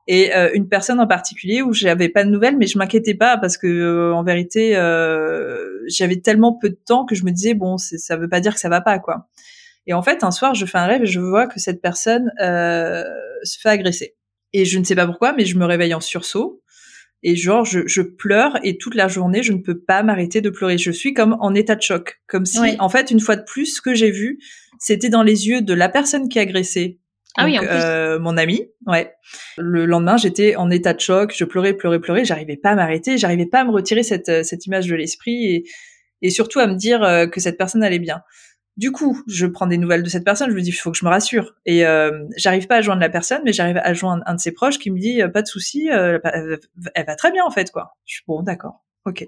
[0.06, 3.56] et une personne en particulier où j'avais pas de nouvelles mais je m'inquiétais pas parce
[3.56, 4.72] que en vérité
[5.86, 8.60] j'avais tellement peu de temps que je me disais bon ça veut pas dire que
[8.60, 9.28] ça va pas quoi.
[9.86, 12.32] Et en fait, un soir, je fais un rêve et je vois que cette personne
[12.40, 13.04] euh,
[13.42, 14.16] se fait agresser.
[14.52, 16.62] Et je ne sais pas pourquoi, mais je me réveille en sursaut.
[17.22, 20.50] Et genre, je, je pleure et toute la journée, je ne peux pas m'arrêter de
[20.50, 20.76] pleurer.
[20.76, 22.20] Je suis comme en état de choc.
[22.26, 24.38] Comme si, en fait, une fois de plus, ce que j'ai vu,
[24.78, 27.00] c'était dans les yeux de la personne qui a agressé
[27.36, 27.70] ah oui, en plus.
[27.72, 29.12] Euh, mon ami, ouais.
[29.58, 33.18] Le lendemain, j'étais en état de choc, je pleurais, pleurais, pleurais, j'arrivais pas à m'arrêter,
[33.18, 35.64] j'arrivais pas à me retirer cette, cette image de l'esprit et,
[36.22, 38.22] et surtout à me dire euh, que cette personne allait bien.
[38.76, 40.98] Du coup, je prends des nouvelles de cette personne, je me dis il faut que
[40.98, 41.54] je me rassure.
[41.64, 44.52] Et euh, j'arrive pas à joindre la personne, mais j'arrive à joindre un de ses
[44.52, 46.18] proches qui me dit pas de souci, euh,
[46.94, 47.96] elle va très bien en fait quoi.
[48.04, 49.24] Je suis bon, d'accord, ok.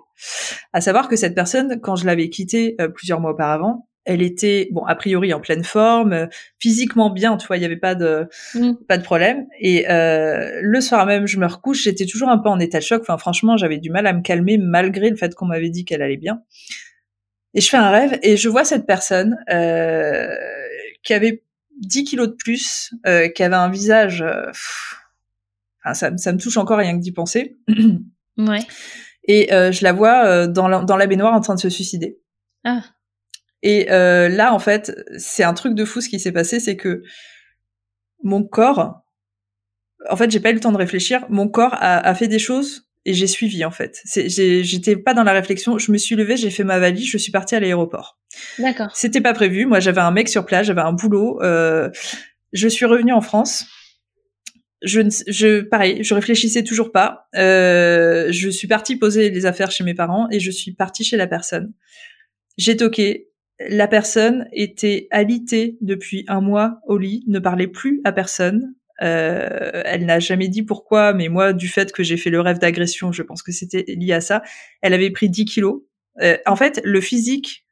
[0.72, 4.68] À savoir que cette personne, quand je l'avais quittée euh, plusieurs mois auparavant, elle était
[4.70, 6.26] bon a priori en pleine forme, euh,
[6.58, 8.74] physiquement bien, tu vois, il y avait pas de mm.
[8.88, 9.46] pas de problème.
[9.60, 12.84] Et euh, le soir même, je me recouche, j'étais toujours un peu en état de
[12.84, 13.02] choc.
[13.02, 16.02] Enfin, franchement, j'avais du mal à me calmer malgré le fait qu'on m'avait dit qu'elle
[16.02, 16.42] allait bien.
[17.56, 20.28] Et je fais un rêve et je vois cette personne euh,
[21.02, 21.42] qui avait
[21.80, 24.20] 10 kilos de plus, euh, qui avait un visage...
[24.20, 24.50] Euh,
[25.82, 27.56] enfin, ça, ça, me touche encore rien que d'y penser.
[28.38, 28.60] ouais.
[29.24, 31.70] Et euh, je la vois euh, dans, la, dans la baignoire en train de se
[31.70, 32.18] suicider.
[32.64, 32.82] Ah.
[33.62, 36.76] Et euh, là, en fait, c'est un truc de fou ce qui s'est passé, c'est
[36.76, 37.02] que
[38.22, 39.02] mon corps,
[40.10, 41.24] en fait, j'ai pas eu le temps de réfléchir.
[41.30, 44.02] Mon corps a, a fait des choses et j'ai suivi en fait.
[44.04, 45.78] J'étais pas dans la réflexion.
[45.78, 48.18] Je me suis levée, j'ai fait ma valise, je suis partie à l'aéroport.
[48.58, 48.94] D'accord.
[48.94, 49.64] C'était pas prévu.
[49.64, 51.40] Moi, j'avais un mec sur place, j'avais un boulot.
[51.40, 51.88] Euh,
[52.52, 53.64] je suis revenue en France.
[54.82, 57.28] Je, je, pareil, je réfléchissais toujours pas.
[57.36, 61.16] Euh, je suis partie poser les affaires chez mes parents et je suis partie chez
[61.16, 61.72] la personne.
[62.58, 63.28] J'ai toqué.
[63.68, 68.74] La personne était alitée depuis un mois au lit, ne parlait plus à personne.
[69.02, 72.58] Euh, elle n'a jamais dit pourquoi, mais moi, du fait que j'ai fait le rêve
[72.58, 74.42] d'agression, je pense que c'était lié à ça.
[74.82, 75.82] Elle avait pris 10 kilos.
[76.22, 77.66] Euh, en fait, le physique,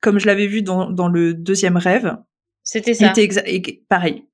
[0.00, 2.16] comme je l'avais vu dans, dans le deuxième rêve,
[2.62, 3.12] c'était ça.
[3.16, 4.24] Était pareil.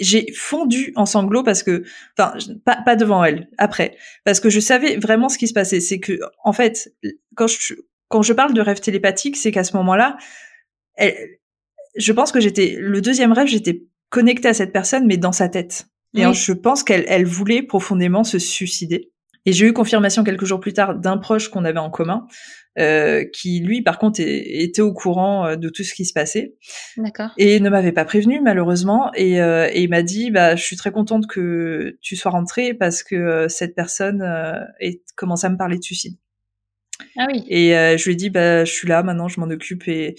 [0.00, 1.84] J'ai fondu en sanglots parce que,
[2.18, 5.80] enfin, pas, pas devant elle, après, parce que je savais vraiment ce qui se passait.
[5.80, 6.94] C'est que, en fait,
[7.34, 7.74] quand je
[8.08, 10.18] quand je parle de rêve télépathique, c'est qu'à ce moment-là,
[11.96, 15.48] je pense que j'étais le deuxième rêve, j'étais connectée à cette personne, mais dans sa
[15.48, 15.86] tête.
[16.14, 19.10] Et je pense qu'elle elle voulait profondément se suicider.
[19.46, 22.28] Et j'ai eu confirmation quelques jours plus tard d'un proche qu'on avait en commun,
[22.78, 26.54] euh, qui lui, par contre, était au courant euh, de tout ce qui se passait.
[26.96, 27.30] D'accord.
[27.38, 29.10] Et ne m'avait pas prévenu malheureusement.
[29.14, 32.74] Et, euh, et il m'a dit, bah, je suis très contente que tu sois rentrée
[32.74, 34.22] parce que euh, cette personne
[34.78, 36.16] est, commence à me parler de suicide.
[37.18, 37.42] Ah oui.
[37.48, 40.14] Et je lui ai dit, bah, je suis là maintenant, je m'en occupe et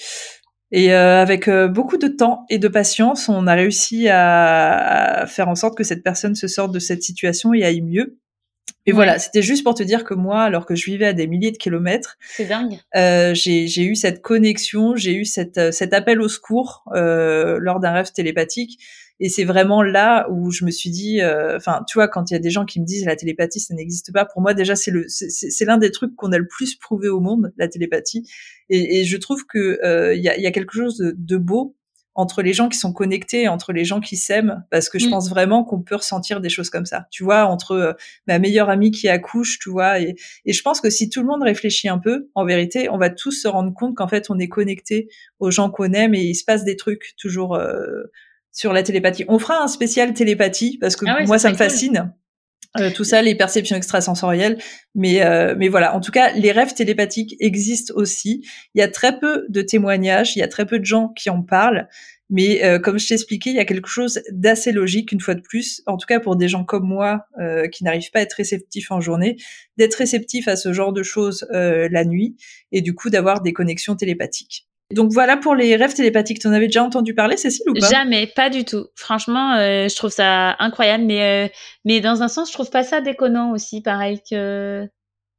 [0.76, 5.47] et euh, avec euh, beaucoup de temps et de patience, on a réussi à, faire
[5.47, 8.17] en sorte que cette personne se sorte de cette situation et aille mieux.
[8.86, 11.26] Et voilà, c'était juste pour te dire que moi, alors que je vivais à des
[11.26, 12.80] milliers de kilomètres, c'est dingue.
[12.95, 17.80] Euh, j'ai eu cette connexion, j'ai eu cette, euh, cet appel au secours euh, lors
[17.80, 18.80] d'un rêve télépathique
[19.20, 22.34] et c'est vraiment là où je me suis dit, euh, enfin, tu vois, quand il
[22.34, 24.26] y a des gens qui me disent la télépathie, ça n'existe pas.
[24.26, 27.20] Pour moi, déjà, c'est le, c'est l'un des trucs qu'on a le plus prouvé au
[27.20, 28.28] monde, la télépathie.
[28.70, 31.38] Et, et je trouve que euh, il y, a, y, a, quelque chose de, de,
[31.38, 31.76] beau
[32.16, 35.11] entre les gens qui sont connectés, entre les gens qui s'aiment, parce que je mm.
[35.11, 37.07] pense vraiment qu'on peut ressentir des choses comme ça.
[37.11, 37.93] Tu vois, entre euh,
[38.28, 41.28] ma meilleure amie qui accouche, tu vois, et, et, je pense que si tout le
[41.28, 44.39] monde réfléchit un peu, en vérité, on va tous se rendre compte qu'en fait, on
[44.39, 45.07] est connecté
[45.39, 47.57] aux gens qu'on aime et il se passe des trucs toujours
[48.53, 49.25] sur la télépathie.
[49.27, 52.13] On fera un spécial télépathie parce que ah moi ça, me fascine.
[52.79, 54.57] Euh, tout ça, les perceptions extrasensorielles,
[54.95, 55.95] mais euh, mais voilà.
[55.95, 58.43] En tout cas, les rêves télépathiques existent aussi.
[58.73, 61.29] Il y a très peu de témoignages, il y a très peu de gens qui
[61.29, 61.87] en parlent,
[62.31, 65.35] mais euh, comme je t'ai expliqué, il y a quelque chose d'assez logique une fois
[65.35, 65.83] de plus.
[65.85, 67.25] En tout cas, pour des gens comme moi
[67.71, 69.37] qui n'arrivent pas à être réceptifs en journée,
[69.77, 72.37] d'être réceptifs à ce genre de choses la nuit
[72.71, 74.67] et du coup d'avoir des connexions télépathiques.
[74.93, 76.39] Donc voilà pour les rêves télépathiques.
[76.39, 77.89] Tu en avais déjà entendu parler, Cécile, ou pas?
[77.89, 78.87] Jamais, pas du tout.
[78.95, 81.53] Franchement, euh, je trouve ça incroyable, mais euh,
[81.85, 84.87] mais dans un sens, je trouve pas ça déconnant aussi, pareil que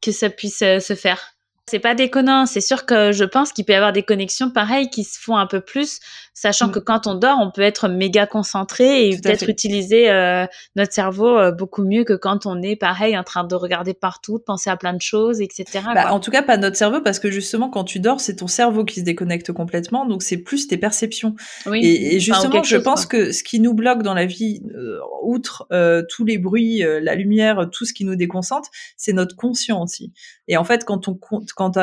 [0.02, 1.33] que ça puisse se faire.
[1.70, 2.44] C'est pas déconnant.
[2.44, 5.38] C'est sûr que je pense qu'il peut y avoir des connexions pareilles qui se font
[5.38, 6.00] un peu plus,
[6.34, 6.84] sachant que mm.
[6.84, 10.44] quand on dort, on peut être méga concentré et peut-être utiliser euh,
[10.76, 14.38] notre cerveau euh, beaucoup mieux que quand on est pareil en train de regarder partout,
[14.38, 15.64] de penser à plein de choses, etc.
[15.94, 18.46] Bah, en tout cas, pas notre cerveau parce que justement, quand tu dors, c'est ton
[18.46, 21.34] cerveau qui se déconnecte complètement, donc c'est plus tes perceptions.
[21.64, 21.80] Oui.
[21.82, 25.66] Et, justement, je pense que ce qui nous bloque dans la vie, euh, outre
[26.10, 30.12] tous les bruits, la lumière, tout ce qui nous déconcentre, c'est notre conscient aussi.
[30.46, 31.14] Et en fait, quand on
[31.54, 31.78] quand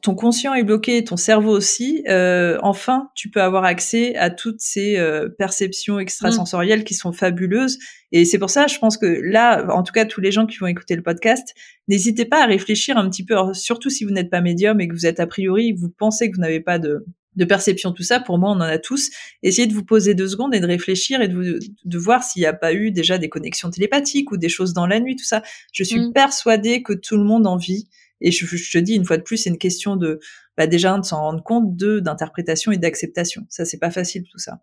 [0.00, 4.60] ton conscient est bloqué, ton cerveau aussi, euh, enfin, tu peux avoir accès à toutes
[4.60, 7.78] ces euh, perceptions extrasensorielles qui sont fabuleuses.
[8.12, 10.56] Et c'est pour ça, je pense que là, en tout cas, tous les gens qui
[10.56, 11.54] vont écouter le podcast,
[11.86, 14.94] n'hésitez pas à réfléchir un petit peu, surtout si vous n'êtes pas médium et que
[14.94, 17.04] vous êtes a priori, vous pensez que vous n'avez pas de,
[17.36, 19.10] de perception, tout ça, pour moi, on en a tous.
[19.42, 22.46] Essayez de vous poser deux secondes et de réfléchir et de, de voir s'il n'y
[22.46, 25.42] a pas eu déjà des connexions télépathiques ou des choses dans la nuit, tout ça.
[25.72, 26.12] Je suis mm.
[26.12, 27.88] persuadée que tout le monde en vit.
[28.20, 30.20] Et je, te dis une fois de plus, c'est une question de
[30.56, 33.46] bah déjà de s'en rendre compte, d'interprétation et d'acceptation.
[33.48, 34.60] Ça, c'est pas facile tout ça.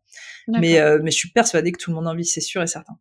[0.47, 2.67] Mais euh, mais je suis persuadée que tout le monde en vit, c'est sûr et
[2.67, 2.93] certain.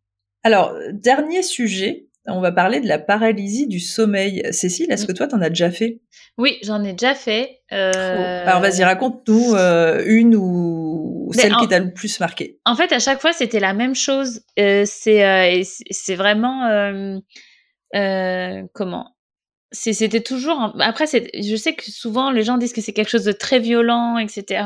[0.43, 4.41] Alors dernier sujet, on va parler de la paralysie du sommeil.
[4.51, 5.07] Cécile, est-ce mm.
[5.07, 6.01] que toi, t'en as déjà fait?
[6.37, 7.59] Oui, j'en ai déjà fait.
[7.73, 8.45] Euh...
[8.45, 12.59] Alors vas-y, raconte-nous euh, une ou celle qui t'a le plus marqué.
[12.65, 14.41] En fait, à chaque fois, c'était la même chose.
[14.57, 17.19] Euh, c'est c'est vraiment
[18.73, 19.15] comment?
[19.71, 23.31] C'était toujours après je sais que souvent les gens disent que c'est quelque chose de
[23.31, 24.63] très violent etc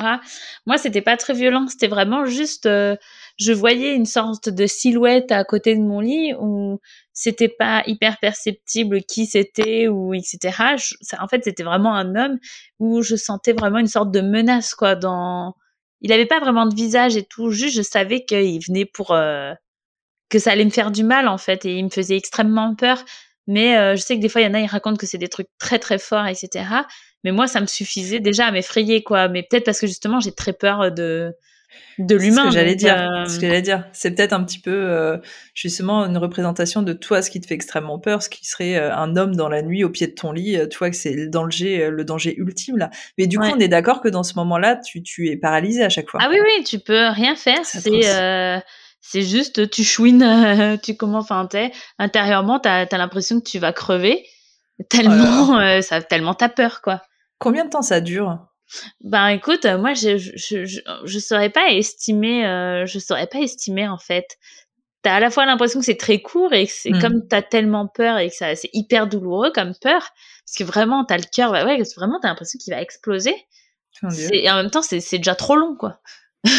[0.66, 5.43] moi c'était pas très violent c'était vraiment juste je voyais une sorte de silhouette à
[5.43, 6.80] côté de mon lit où
[7.14, 10.57] c'était pas hyper perceptible qui c'était ou etc.
[11.20, 12.39] en fait, c'était vraiment un homme
[12.80, 14.95] où je sentais vraiment une sorte de menace quoi.
[14.95, 15.55] Dans,
[16.01, 19.53] il avait pas vraiment de visage et tout, juste je savais qu'il venait pour euh,
[20.30, 23.05] que ça allait me faire du mal en fait et il me faisait extrêmement peur.
[23.45, 25.18] Mais euh, je sais que des fois il y en a ils racontent que c'est
[25.18, 26.66] des trucs très très forts etc.
[27.24, 29.28] Mais moi ça me suffisait déjà à m'effrayer quoi.
[29.28, 31.34] Mais peut-être parce que justement j'ai très peur de
[32.00, 32.44] de l'humain.
[32.44, 32.96] Ce que j'allais dire.
[32.98, 33.86] Euh, ce que j'allais dire.
[33.94, 35.18] C'est peut-être un petit peu euh,
[35.54, 38.96] justement une représentation de toi, ce qui te fait extrêmement peur, ce qui serait euh,
[38.96, 40.58] un homme dans la nuit au pied de ton lit.
[40.70, 42.90] tu vois que c'est le danger, le danger ultime là.
[43.18, 45.90] Mais du coup, on est d'accord que dans ce moment-là, tu, tu es paralysé à
[45.90, 46.20] chaque fois.
[46.24, 47.66] Ah oui, oui, tu peux rien faire.
[47.66, 48.62] C'est
[49.06, 51.48] c'est juste tu chouines, tu comment, enfin,
[52.00, 54.26] intérieurement, t'as as, l'impression que tu vas crever
[54.90, 57.02] tellement, oh ça, tellement t'as peur quoi.
[57.38, 58.40] Combien de temps ça dure?
[59.02, 63.88] Ben écoute, moi je je je, je saurais pas estimer, euh, je saurais pas estimer
[63.88, 64.38] en fait.
[65.02, 67.02] T'as à la fois l'impression que c'est très court et que c'est mmh.
[67.02, 70.10] comme t'as tellement peur et que ça c'est hyper douloureux comme peur,
[70.46, 73.36] parce que vraiment t'as le cœur, bah ouais, vraiment t'as l'impression qu'il va exploser.
[74.32, 76.00] Et en même temps c'est c'est déjà trop long quoi.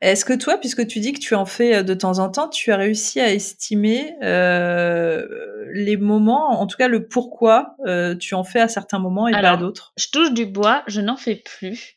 [0.00, 2.48] Est-ce que toi, puisque tu dis que tu en fais euh, de temps en temps,
[2.48, 5.26] tu as réussi à estimer euh,
[5.72, 9.32] les moments, en tout cas le pourquoi euh, tu en fais à certains moments et
[9.32, 9.92] pas à d'autres?
[9.98, 11.96] Je touche du bois, je n'en fais plus.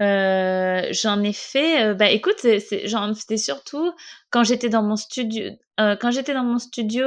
[0.00, 2.46] Euh, j'en ai fait, euh, bah écoute,
[2.84, 3.92] j'en faisais surtout
[4.30, 7.04] quand j'étais dans mon studio, euh, quand j'étais dans mon studio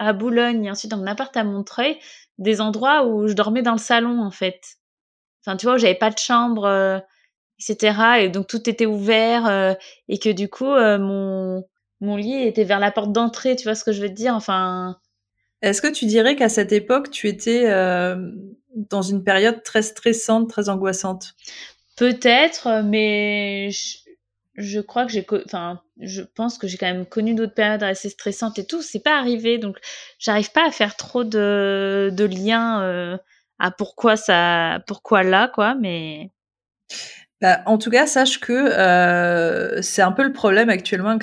[0.00, 1.96] à Boulogne et ensuite dans mon appart à Montreuil,
[2.38, 4.60] des endroits où je dormais dans le salon en fait.
[5.46, 7.02] Enfin, tu vois, j'avais pas de chambre
[7.58, 8.20] etc.
[8.20, 9.74] Et donc tout était ouvert euh,
[10.08, 11.64] et que du coup euh, mon
[12.00, 13.56] mon lit était vers la porte d'entrée.
[13.56, 14.34] Tu vois ce que je veux te dire?
[14.34, 14.98] Enfin.
[15.62, 18.16] Est-ce que tu dirais qu'à cette époque tu étais euh,
[18.74, 21.34] dans une période très stressante, très angoissante?
[21.96, 23.98] Peut-être, mais je,
[24.56, 28.10] je crois que j'ai, enfin, je pense que j'ai quand même connu d'autres périodes assez
[28.10, 28.82] stressantes et tout.
[28.82, 29.78] C'est pas arrivé, donc
[30.18, 33.18] j'arrive pas à faire trop de, de liens
[33.58, 35.74] à pourquoi ça, pourquoi là, quoi.
[35.76, 36.30] Mais
[37.44, 41.18] bah, en tout cas, sache que euh, c'est un peu le problème actuellement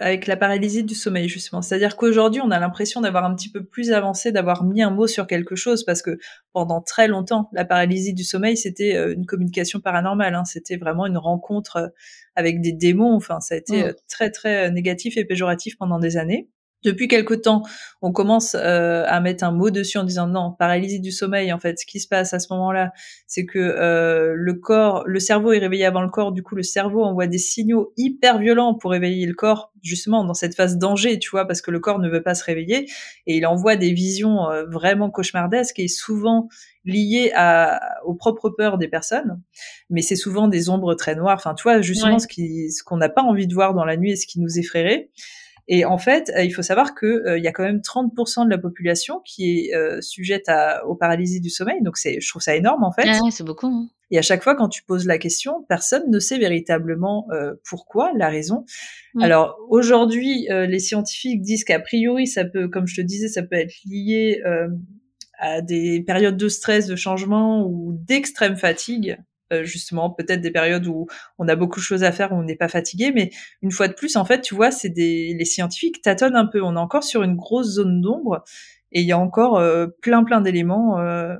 [0.00, 1.60] avec la paralysie du sommeil, justement.
[1.60, 5.06] C'est-à-dire qu'aujourd'hui, on a l'impression d'avoir un petit peu plus avancé, d'avoir mis un mot
[5.06, 6.16] sur quelque chose, parce que
[6.54, 10.34] pendant très longtemps, la paralysie du sommeil, c'était euh, une communication paranormale.
[10.34, 10.46] Hein.
[10.46, 11.88] C'était vraiment une rencontre euh,
[12.34, 13.14] avec des démons.
[13.14, 13.94] Enfin, ça a été mmh.
[14.08, 16.48] très, très négatif et péjoratif pendant des années.
[16.84, 17.62] Depuis quelque temps,
[18.00, 21.52] on commence euh, à mettre un mot dessus en disant non, paralysie du sommeil.
[21.52, 22.92] En fait, ce qui se passe à ce moment-là,
[23.26, 26.32] c'est que euh, le corps, le cerveau est réveillé avant le corps.
[26.32, 30.34] Du coup, le cerveau envoie des signaux hyper violents pour réveiller le corps, justement dans
[30.34, 32.88] cette phase danger, tu vois, parce que le corps ne veut pas se réveiller
[33.26, 36.48] et il envoie des visions euh, vraiment cauchemardesques et souvent
[36.84, 39.40] liées à, aux propres peurs des personnes.
[39.90, 41.36] Mais c'est souvent des ombres très noires.
[41.36, 43.96] Enfin, tu vois, justement ce qui, ce qu'on n'a pas envie de voir dans la
[43.96, 45.10] nuit et ce qui nous effraierait.
[45.68, 48.44] Et en fait, euh, il faut savoir que euh, il y a quand même 30%
[48.44, 51.82] de la population qui est euh, sujette à, aux paralysies du sommeil.
[51.82, 53.04] Donc c'est, je trouve ça énorme en fait.
[53.06, 53.66] Ah c'est beaucoup.
[53.66, 53.88] Hein.
[54.12, 58.12] Et à chaque fois, quand tu poses la question, personne ne sait véritablement euh, pourquoi,
[58.14, 58.66] la raison.
[59.20, 63.42] Alors aujourd'hui, euh, les scientifiques disent qu'a priori, ça peut, comme je te disais, ça
[63.42, 64.68] peut être lié euh,
[65.38, 69.16] à des périodes de stress, de changement ou d'extrême fatigue.
[69.52, 71.06] Euh, justement peut-être des périodes où
[71.38, 73.30] on a beaucoup de choses à faire où on n'est pas fatigué mais
[73.60, 76.62] une fois de plus en fait tu vois c'est des les scientifiques tâtonnent un peu
[76.62, 78.44] on est encore sur une grosse zone d'ombre
[78.92, 81.34] et il y a encore euh, plein plein d'éléments euh,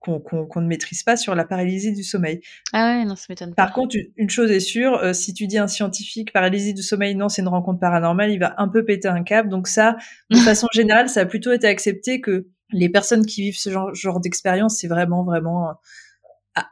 [0.00, 2.40] qu'on ne maîtrise pas sur la paralysie du sommeil.
[2.72, 3.64] Ah ouais, non, ça m'étonne pas.
[3.64, 7.28] Par contre, une chose est sûre, si tu dis un scientifique paralysie du sommeil, non,
[7.28, 9.48] c'est une rencontre paranormale, il va un peu péter un câble.
[9.48, 9.96] Donc ça,
[10.30, 13.92] de façon générale, ça a plutôt été accepté que les personnes qui vivent ce genre,
[13.96, 15.74] genre d'expérience, c'est vraiment, vraiment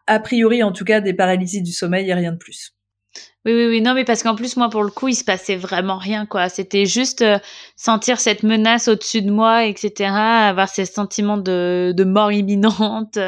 [0.07, 2.75] a, priori en tout cas des paralysies du sommeil et rien de plus.
[3.47, 5.57] Oui, oui, oui, non, mais parce qu'en plus, moi, pour le coup, il se passait
[5.57, 6.49] vraiment rien, quoi.
[6.49, 7.39] C'était juste euh,
[7.77, 13.19] sentir cette menace au-dessus de moi, etc., avoir ces sentiments de, de mort imminente.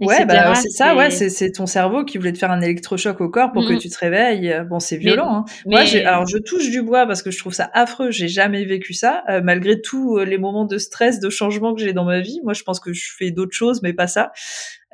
[0.00, 3.28] Ouais, bah, c'est ça, ouais, c'est ton cerveau qui voulait te faire un électrochoc au
[3.28, 4.52] corps pour que tu te réveilles.
[4.68, 5.32] Bon, c'est violent.
[5.32, 5.44] hein.
[5.66, 8.10] Moi, alors je touche du bois parce que je trouve ça affreux.
[8.10, 11.80] J'ai jamais vécu ça, euh, malgré tous euh, les moments de stress, de changement que
[11.80, 12.40] j'ai dans ma vie.
[12.42, 14.32] Moi, je pense que je fais d'autres choses, mais pas ça.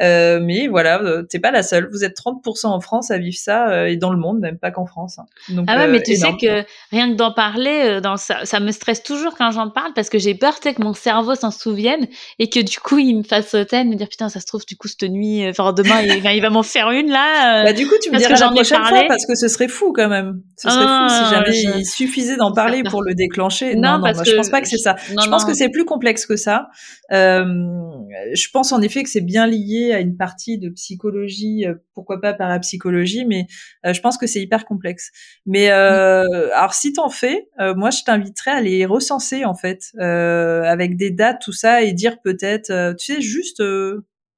[0.03, 1.89] Euh, mais voilà, euh, t'es pas la seule.
[1.91, 4.71] Vous êtes 30% en France à vivre ça euh, et dans le monde, même pas
[4.71, 5.19] qu'en France.
[5.19, 5.25] Hein.
[5.49, 8.71] Donc, ah ouais, mais tu sais que rien que d'en parler, dans ça, ça me
[8.71, 12.07] stresse toujours quand j'en parle parce que j'ai peur que mon cerveau s'en souvienne
[12.39, 14.77] et que du coup il me fasse sauter, me dire putain ça se trouve du
[14.77, 17.65] coup cette nuit, enfin demain il, il va m'en faire une là.
[17.65, 20.09] bah du coup tu me diras la prochaine fois parce que ce serait fou quand
[20.09, 20.43] même.
[20.57, 23.75] Ce serait fou si ah, jamais il suffisait d'en parler pour le déclencher.
[23.75, 24.31] Non, non, parce que...
[24.31, 24.97] je pense pas que c'est ça.
[25.09, 26.69] je pense que c'est plus complexe que ça.
[27.11, 32.21] je pense en effet que c'est bien lié à une partie de psychologie, euh, pourquoi
[32.21, 33.47] pas parapsychologie, mais
[33.87, 35.11] euh, je pense que c'est hyper complexe.
[35.47, 40.97] Mais euh, alors si t'en fais, moi je t'inviterais à les recenser en fait, avec
[40.97, 43.63] des dates, tout ça, et dire peut-être, tu sais, juste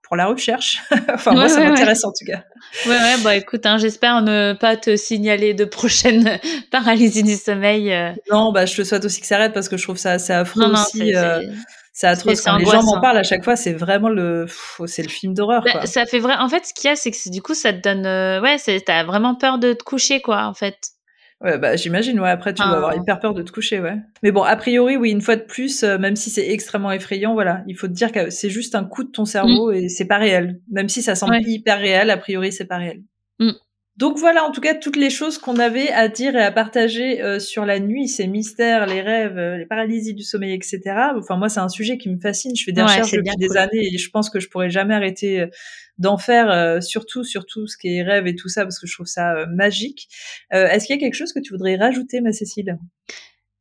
[0.03, 0.83] pour la recherche.
[1.15, 2.45] enfin, moi, ça m'intéresse en tout cas.
[2.87, 6.39] Ouais, ouais, bah écoute, hein, j'espère ne pas te signaler de prochaines
[6.71, 7.95] paralysies du sommeil.
[8.31, 10.33] Non, bah je te souhaite aussi que ça arrête parce que je trouve ça assez
[10.33, 11.15] affreux aussi.
[11.93, 12.41] C'est atroce.
[12.41, 14.47] Quand les gens m'en parlent à chaque fois, c'est vraiment le,
[14.87, 15.63] c'est le film d'horreur.
[15.63, 16.35] Bah, ça fait vrai.
[16.39, 18.57] En fait, ce qu'il y a, c'est que du coup, ça te donne, euh, ouais,
[18.85, 20.77] t'as vraiment peur de te coucher, quoi, en fait.
[21.43, 22.21] Ouais, bah j'imagine.
[22.21, 23.97] Ouais, après, tu dois avoir hyper peur de te coucher, ouais.
[24.23, 27.35] Mais bon, a priori, oui, une fois de plus, euh, même si c'est extrêmement effrayant,
[27.35, 29.75] voilà, il faut te dire que c'est juste un coup de ton cerveau mm.
[29.75, 30.61] et c'est pas réel.
[30.71, 33.03] Même si ça semble hyper réel, a priori, c'est pas réel.
[33.41, 33.51] Mm.
[33.99, 37.23] Donc voilà, en tout cas, toutes les choses qu'on avait à dire et à partager
[37.23, 40.81] euh, sur la nuit, ces mystères, les rêves, euh, les paralysies du sommeil, etc.
[41.15, 42.57] Enfin, moi, c'est un sujet qui me fascine.
[42.57, 45.41] Je fais des recherches depuis des années et je pense que je pourrais jamais arrêter
[45.41, 45.47] euh,
[45.99, 49.07] d'en faire, surtout, surtout ce qui est rêve et tout ça, parce que je trouve
[49.07, 50.09] ça magique.
[50.51, 52.79] Est-ce qu'il y a quelque chose que tu voudrais rajouter, ma Cécile?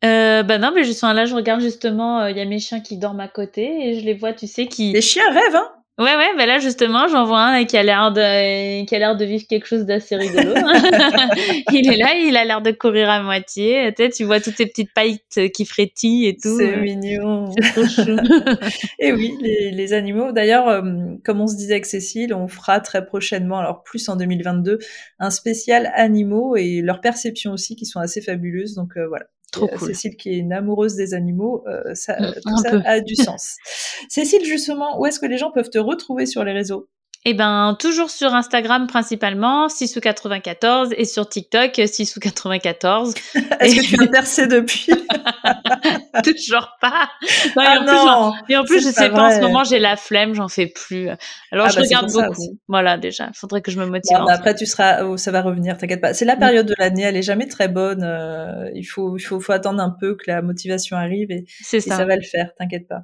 [0.04, 2.80] Euh, bah non, mais je suis là, je regarde justement, il y a mes chiens
[2.80, 4.94] qui dorment à côté et je les vois, tu sais, qui.
[4.94, 5.81] Les chiens rêvent, hein?
[6.02, 9.16] Ouais, ouais, bah là justement, j'en vois un qui a l'air de, qui a l'air
[9.16, 10.56] de vivre quelque chose d'assez rigolo.
[11.72, 13.94] il est là, il a l'air de courir à moitié.
[13.96, 16.58] Tu, sais, tu vois toutes ces petites paillettes qui frétillent et tout.
[16.58, 17.52] C'est mignon.
[17.52, 18.18] C'est trop chou.
[19.00, 20.32] et oui, les, les animaux.
[20.32, 20.82] D'ailleurs, euh,
[21.24, 24.80] comme on se disait avec Cécile, on fera très prochainement, alors plus en 2022,
[25.20, 28.74] un spécial animaux et leur perception aussi qui sont assez fabuleuses.
[28.74, 29.90] Donc euh, voilà, Trop cool.
[29.90, 33.58] Cécile qui est une amoureuse des animaux, euh, ça, mm, tout ça a du sens.
[34.10, 36.88] Cécile, justement, où est-ce que les gens peuvent te retrouver sur les réseaux?
[37.24, 43.14] Eh ben, toujours sur Instagram principalement, 6 ou 94, et sur TikTok, 6 ou 94.
[43.60, 44.92] Est-ce que tu as percé depuis?
[46.24, 47.10] Toujours pas.
[47.56, 49.64] Non, ah et, en non, plus, et en plus, je sais pas, en ce moment,
[49.64, 51.10] j'ai la flemme, j'en fais plus.
[51.52, 52.58] Alors, ah je bah regarde beaucoup.
[52.68, 53.30] Voilà, déjà.
[53.34, 54.18] Il faudrait que je me motive.
[54.26, 56.14] Bah, après, tu seras, oh, ça va revenir, t'inquiète pas.
[56.14, 56.40] C'est la mm.
[56.40, 58.04] période de l'année, elle est jamais très bonne.
[58.04, 61.78] Euh, il faut, il faut, faut attendre un peu que la motivation arrive et, ça.
[61.78, 63.04] et ça va le faire, t'inquiète pas.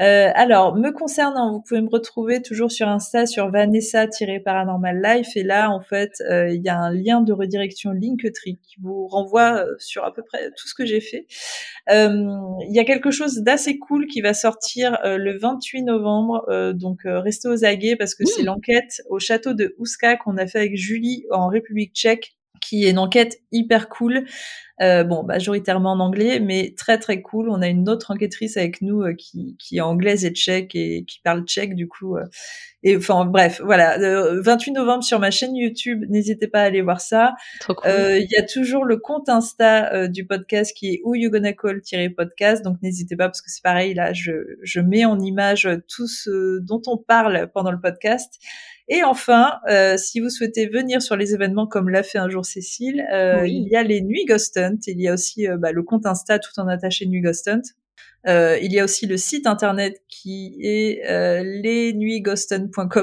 [0.00, 5.36] Euh, alors, me concernant, vous pouvez me retrouver toujours sur Insta sur Vanessa-Paranormal Life.
[5.36, 9.06] Et là, en fait, euh, il y a un lien de redirection Linktree qui vous
[9.06, 11.26] renvoie euh, sur à peu près tout ce que j'ai fait.
[11.88, 16.72] Il y a quelque chose d'assez cool qui va sortir le 28 novembre.
[16.74, 18.46] donc, restez aux aguets parce que c'est mmh.
[18.46, 22.90] l'enquête au château de Ouska qu'on a fait avec Julie en République tchèque qui est
[22.90, 24.24] une enquête hyper cool.
[24.82, 27.48] Euh, bon, majoritairement en anglais, mais très très cool.
[27.48, 31.04] On a une autre enquêtrice avec nous euh, qui, qui est anglaise et tchèque et
[31.06, 32.16] qui parle tchèque du coup.
[32.16, 32.24] Euh.
[32.82, 33.96] et enfin bref, voilà.
[34.42, 37.34] 28 novembre sur ma chaîne YouTube, n'hésitez pas à aller voir ça.
[37.86, 42.62] Il y a toujours le compte Insta du podcast qui est où you gonna call-podcast,
[42.62, 46.58] donc n'hésitez pas parce que c'est pareil là, je, je mets en image tout ce
[46.60, 48.38] dont on parle pendant le podcast.
[48.88, 52.44] Et enfin, euh, si vous souhaitez venir sur les événements comme l'a fait un jour
[52.44, 54.56] Cécile, euh, il y a les Nuits Ghost
[54.86, 57.06] Il y a aussi euh, bah, le compte Insta tout en attaché
[57.46, 57.62] Hunt.
[58.26, 61.42] Euh, il y a aussi le site internet qui est euh,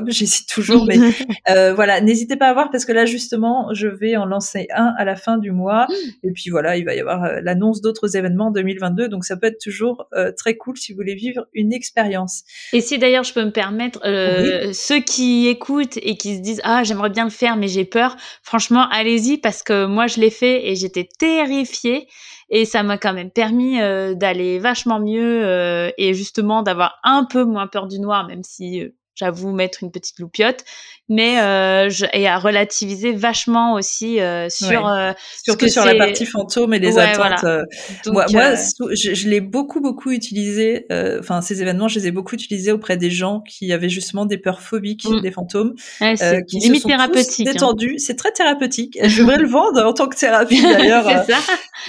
[0.08, 0.98] j'hésite toujours, mais
[1.50, 4.94] euh, voilà, n'hésitez pas à voir parce que là justement, je vais en lancer un
[4.98, 5.88] à la fin du mois,
[6.24, 9.38] et puis voilà, il va y avoir euh, l'annonce d'autres événements en 2022, donc ça
[9.38, 10.08] peut être toujours
[10.38, 12.44] très cool si vous voulez vivre une expérience.
[12.74, 14.00] Et si d'ailleurs je peux me permettre,
[14.74, 18.16] ceux qui écoutent et qui se disent ah j'aimerais bien le faire mais j'ai peur,
[18.42, 22.08] franchement allez-y parce que moi je l'ai fait et j'étais terrifiée.
[22.50, 27.44] Et ça m'a quand même permis d'aller vachement mieux euh, et justement d'avoir un peu
[27.44, 30.64] moins peur du noir, même si euh, j'avoue mettre une petite loupiote,
[31.08, 35.12] mais euh, je, et à relativiser vachement aussi euh, sur euh,
[35.44, 37.46] surtout sur la partie fantôme et les attentes.
[38.08, 40.88] moi, moi je, je l'ai beaucoup beaucoup utilisé.
[41.20, 44.38] Enfin, ces événements, je les ai beaucoup utilisés auprès des gens qui avaient justement des
[44.38, 45.22] peurs phobiques mm.
[45.22, 46.16] des fantômes, ouais,
[46.48, 47.48] qui limite se sont thérapeutique.
[47.48, 47.52] Hein.
[47.52, 48.98] Détendus, c'est très thérapeutique.
[49.04, 51.06] Je devrais le vendre en tant que thérapie d'ailleurs.
[51.26, 51.38] ça.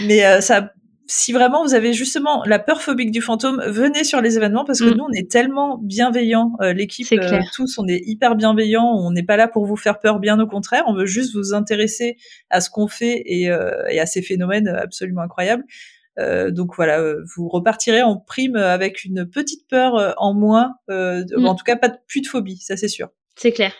[0.00, 0.70] Mais ça
[1.06, 4.80] si vraiment vous avez justement la peur phobique du fantôme, venez sur les événements parce
[4.80, 4.96] que mm.
[4.96, 9.22] nous on est tellement bienveillants, euh, l'équipe euh, tous on est hyper bienveillants, on n'est
[9.22, 12.16] pas là pour vous faire peur, bien au contraire, on veut juste vous intéresser
[12.50, 15.64] à ce qu'on fait et, euh, et, à ces phénomènes absolument incroyables.
[16.50, 17.02] donc voilà,
[17.36, 21.44] vous repartirez en prime avec une petite peur en moins, mm.
[21.44, 23.10] en tout cas pas de, plus de phobie, ça c'est sûr.
[23.36, 23.72] C'est clair.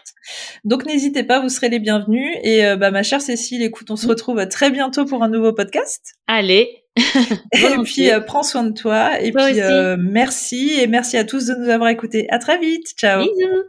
[0.65, 2.37] Donc n'hésitez pas, vous serez les bienvenus.
[2.43, 6.15] Et bah, ma chère Cécile, écoute, on se retrouve très bientôt pour un nouveau podcast.
[6.27, 6.85] Allez,
[7.53, 9.21] et puis, euh, prends soin de toi.
[9.21, 10.79] Et puis, euh, merci.
[10.79, 12.27] Et merci à tous de nous avoir écoutés.
[12.31, 12.95] À très vite.
[12.97, 13.23] Ciao.
[13.23, 13.65] Bisous.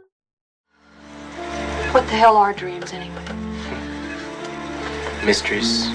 [1.92, 3.10] What the hell are dreams anyway?
[5.24, 5.88] Mysteries,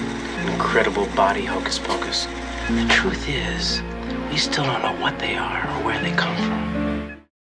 [0.46, 2.28] incredible body hocus pocus.
[2.68, 3.82] The truth is,
[4.30, 6.71] we still don't know what they are or where they come from.